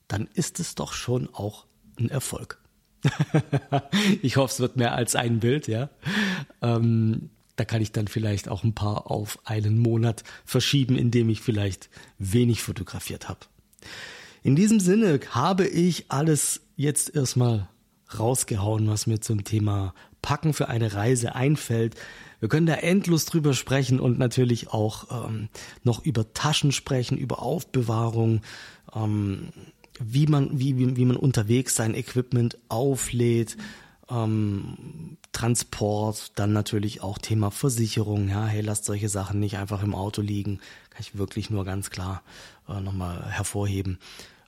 dann 0.08 0.28
ist 0.34 0.60
es 0.60 0.76
doch 0.76 0.94
schon 0.94 1.30
auch 1.34 1.66
ein 2.00 2.10
Erfolg. 2.10 2.60
ich 4.22 4.38
hoffe, 4.38 4.54
es 4.54 4.60
wird 4.60 4.78
mehr 4.78 4.96
als 4.96 5.16
ein 5.16 5.40
Bild, 5.40 5.68
ja. 5.68 5.90
Ähm, 6.62 7.30
da 7.56 7.66
kann 7.66 7.82
ich 7.82 7.92
dann 7.92 8.08
vielleicht 8.08 8.50
auch 8.50 8.64
ein 8.64 8.74
paar 8.74 9.12
auf 9.12 9.40
einen 9.46 9.78
Monat 9.78 10.24
verschieben, 10.46 10.98
indem 10.98 11.30
ich 11.30 11.42
vielleicht 11.42 11.90
wenig 12.18 12.62
fotografiert 12.64 13.30
habe. 13.30 13.42
In 14.42 14.56
diesem 14.56 14.80
Sinne 14.80 15.20
habe 15.30 15.68
ich 15.68 16.06
alles 16.10 16.62
jetzt 16.76 17.16
erstmal 17.16 17.70
rausgehauen, 18.18 18.88
was 18.88 19.08
mir 19.08 19.22
zum 19.22 19.44
Thema 19.44 19.94
Packen 20.22 20.54
für 20.54 20.70
eine 20.70 20.94
Reise 20.94 21.36
einfällt. 21.36 21.96
Wir 22.40 22.50
können 22.50 22.66
da 22.66 22.76
endlos 22.76 23.26
drüber 23.26 23.54
sprechen 23.54 24.00
und 24.00 24.20
natürlich 24.20 24.70
auch 24.70 25.28
ähm, 25.28 25.50
noch 25.84 26.04
über 26.04 26.34
Taschen 26.34 26.72
sprechen, 26.72 27.18
über 27.18 27.42
Aufbewahrung, 27.42 28.42
ähm, 28.96 29.50
wie 30.00 30.28
man, 30.28 30.60
wie, 30.60 30.78
wie, 30.78 30.98
wie 30.98 31.06
man 31.06 31.18
unterwegs 31.18 31.76
sein 31.76 31.94
Equipment 31.94 32.58
auflädt, 32.68 33.58
ähm, 34.10 35.18
Transport, 35.32 36.34
dann 36.36 36.54
natürlich 36.54 37.02
auch 37.02 37.18
Thema 37.18 37.52
Versicherung. 37.52 38.30
Ja, 38.30 38.46
hey, 38.46 38.62
lasst 38.62 38.86
solche 38.86 39.10
Sachen 39.10 39.40
nicht 39.40 39.58
einfach 39.58 39.84
im 39.84 39.96
Auto 39.96 40.22
liegen. 40.22 40.60
Kann 40.90 41.02
ich 41.02 41.18
wirklich 41.18 41.50
nur 41.50 41.66
ganz 41.66 41.90
klar 41.90 42.22
äh, 42.68 42.80
nochmal 42.80 43.26
hervorheben. 43.32 43.98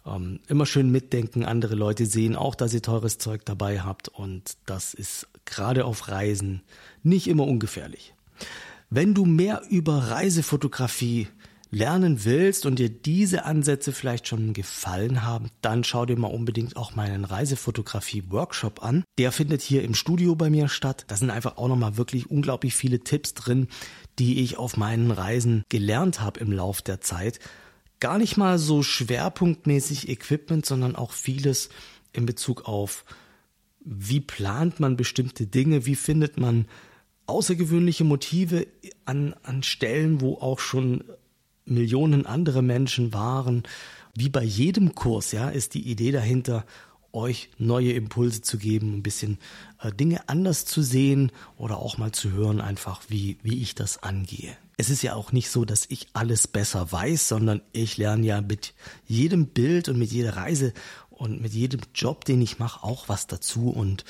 Ähm, 0.05 0.39
immer 0.47 0.65
schön 0.65 0.91
mitdenken, 0.91 1.45
andere 1.45 1.75
Leute 1.75 2.05
sehen 2.05 2.35
auch, 2.35 2.55
dass 2.55 2.73
ihr 2.73 2.81
teures 2.81 3.17
Zeug 3.17 3.43
dabei 3.45 3.81
habt 3.81 4.07
und 4.07 4.57
das 4.65 4.93
ist 4.93 5.27
gerade 5.45 5.85
auf 5.85 6.09
Reisen 6.09 6.61
nicht 7.01 7.27
immer 7.27 7.47
ungefährlich. 7.47 8.13
Wenn 8.91 9.15
du 9.15 9.25
mehr 9.25 9.63
über 9.69 10.11
Reisefotografie 10.11 11.27
lernen 11.71 12.23
willst 12.25 12.65
und 12.65 12.79
dir 12.79 12.89
diese 12.89 13.45
Ansätze 13.45 13.91
vielleicht 13.91 14.27
schon 14.27 14.53
gefallen 14.53 15.23
haben, 15.23 15.49
dann 15.61 15.83
schau 15.83 16.05
dir 16.05 16.17
mal 16.17 16.27
unbedingt 16.27 16.77
auch 16.77 16.95
meinen 16.95 17.25
Reisefotografie-Workshop 17.25 18.83
an. 18.83 19.03
Der 19.17 19.31
findet 19.31 19.61
hier 19.61 19.83
im 19.83 19.95
Studio 19.95 20.35
bei 20.35 20.49
mir 20.49 20.67
statt. 20.67 21.05
Da 21.07 21.15
sind 21.15 21.29
einfach 21.29 21.57
auch 21.57 21.67
nochmal 21.67 21.97
wirklich 21.97 22.29
unglaublich 22.29 22.75
viele 22.75 22.99
Tipps 22.99 23.33
drin, 23.33 23.67
die 24.19 24.41
ich 24.41 24.57
auf 24.57 24.77
meinen 24.77 25.11
Reisen 25.11 25.63
gelernt 25.69 26.21
habe 26.21 26.39
im 26.39 26.51
Lauf 26.51 26.81
der 26.81 27.01
Zeit. 27.01 27.39
Gar 27.99 28.17
nicht 28.17 28.37
mal 28.37 28.59
so 28.59 28.83
schwerpunktmäßig 28.83 30.09
Equipment, 30.09 30.65
sondern 30.65 30.95
auch 30.95 31.11
vieles 31.11 31.69
in 32.13 32.25
Bezug 32.25 32.67
auf, 32.67 33.05
wie 33.79 34.19
plant 34.19 34.79
man 34.79 34.97
bestimmte 34.97 35.47
Dinge, 35.47 35.85
wie 35.85 35.95
findet 35.95 36.37
man 36.37 36.65
außergewöhnliche 37.27 38.03
Motive 38.03 38.67
an, 39.05 39.35
an 39.43 39.63
Stellen, 39.63 40.21
wo 40.21 40.35
auch 40.35 40.59
schon 40.59 41.03
Millionen 41.65 42.25
andere 42.25 42.61
Menschen 42.61 43.13
waren. 43.13 43.63
Wie 44.15 44.29
bei 44.29 44.43
jedem 44.43 44.95
Kurs, 44.95 45.31
ja, 45.31 45.49
ist 45.49 45.73
die 45.73 45.89
Idee 45.89 46.11
dahinter, 46.11 46.65
euch 47.15 47.49
neue 47.57 47.93
Impulse 47.93 48.41
zu 48.41 48.57
geben, 48.57 48.95
ein 48.95 49.03
bisschen 49.03 49.39
äh, 49.81 49.91
Dinge 49.91 50.27
anders 50.29 50.65
zu 50.65 50.81
sehen 50.81 51.31
oder 51.57 51.77
auch 51.77 51.97
mal 51.97 52.11
zu 52.11 52.31
hören, 52.31 52.61
einfach 52.61 53.03
wie, 53.07 53.37
wie 53.41 53.61
ich 53.61 53.73
das 53.73 54.03
angehe. 54.03 54.55
Es 54.77 54.89
ist 54.89 55.01
ja 55.01 55.15
auch 55.15 55.31
nicht 55.31 55.49
so, 55.49 55.63
dass 55.63 55.85
ich 55.87 56.07
alles 56.13 56.47
besser 56.47 56.91
weiß, 56.91 57.29
sondern 57.29 57.61
ich 57.71 57.97
lerne 57.97 58.25
ja 58.25 58.41
mit 58.41 58.73
jedem 59.07 59.47
Bild 59.47 59.87
und 59.87 59.97
mit 59.97 60.11
jeder 60.11 60.35
Reise 60.35 60.73
und 61.09 61.41
mit 61.41 61.53
jedem 61.53 61.79
Job, 61.93 62.25
den 62.25 62.41
ich 62.41 62.59
mache, 62.59 62.83
auch 62.83 63.07
was 63.07 63.25
dazu. 63.27 63.69
Und 63.69 64.03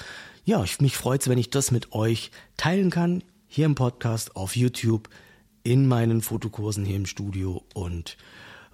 ja, 0.44 0.64
ich, 0.64 0.82
mich 0.82 0.98
freut 0.98 1.22
es, 1.22 1.28
wenn 1.30 1.38
ich 1.38 1.52
das 1.52 1.70
mit 1.70 1.94
euch 1.94 2.32
teilen 2.58 2.90
kann, 2.90 3.24
hier 3.48 3.68
im 3.68 3.76
Podcast, 3.76 4.36
auf 4.36 4.56
YouTube, 4.56 5.08
in 5.66 5.88
meinen 5.88 6.22
Fotokursen 6.22 6.86
hier 6.86 6.96
im 6.96 7.06
Studio 7.06 7.64
und 7.74 8.16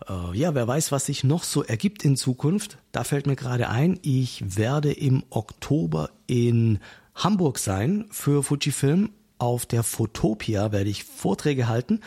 Äh, 0.10 0.36
ja, 0.36 0.56
wer 0.56 0.68
weiß, 0.68 0.92
was 0.92 1.06
sich 1.06 1.24
noch 1.24 1.44
so 1.44 1.64
ergibt 1.64 2.04
in 2.04 2.18
Zukunft. 2.18 2.80
Da 2.92 3.04
fällt 3.04 3.28
mir 3.28 3.36
gerade 3.36 3.70
ein, 3.70 4.00
ich 4.02 4.58
werde 4.58 4.92
im 4.92 5.24
Oktober 5.30 6.10
in 6.28 6.80
Hamburg 7.14 7.60
sein 7.60 8.06
für 8.10 8.42
Fujifilm. 8.44 9.12
Auf 9.38 9.66
der 9.66 9.84
Fotopia 9.84 10.72
werde 10.72 10.90
ich 10.90 11.04
Vorträge 11.04 11.68
halten. 11.68 12.00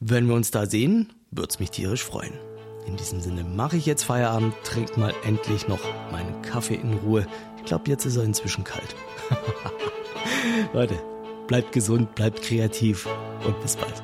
Wenn 0.00 0.26
wir 0.28 0.34
uns 0.34 0.50
da 0.50 0.66
sehen, 0.66 1.12
wird's 1.30 1.58
mich 1.58 1.70
tierisch 1.70 2.04
freuen. 2.04 2.32
In 2.86 2.96
diesem 2.96 3.20
Sinne 3.20 3.44
mache 3.44 3.76
ich 3.76 3.86
jetzt 3.86 4.04
Feierabend, 4.04 4.54
trink 4.64 4.96
mal 4.96 5.14
endlich 5.24 5.68
noch 5.68 5.80
meinen 6.10 6.40
Kaffee 6.42 6.76
in 6.76 6.94
Ruhe. 6.94 7.26
Ich 7.58 7.64
glaube, 7.64 7.90
jetzt 7.90 8.04
ist 8.04 8.16
er 8.16 8.24
inzwischen 8.24 8.64
kalt. 8.64 8.96
Leute, 10.72 10.98
bleibt 11.46 11.72
gesund, 11.72 12.14
bleibt 12.14 12.42
kreativ 12.42 13.06
und 13.44 13.60
bis 13.62 13.76
bald. 13.76 14.02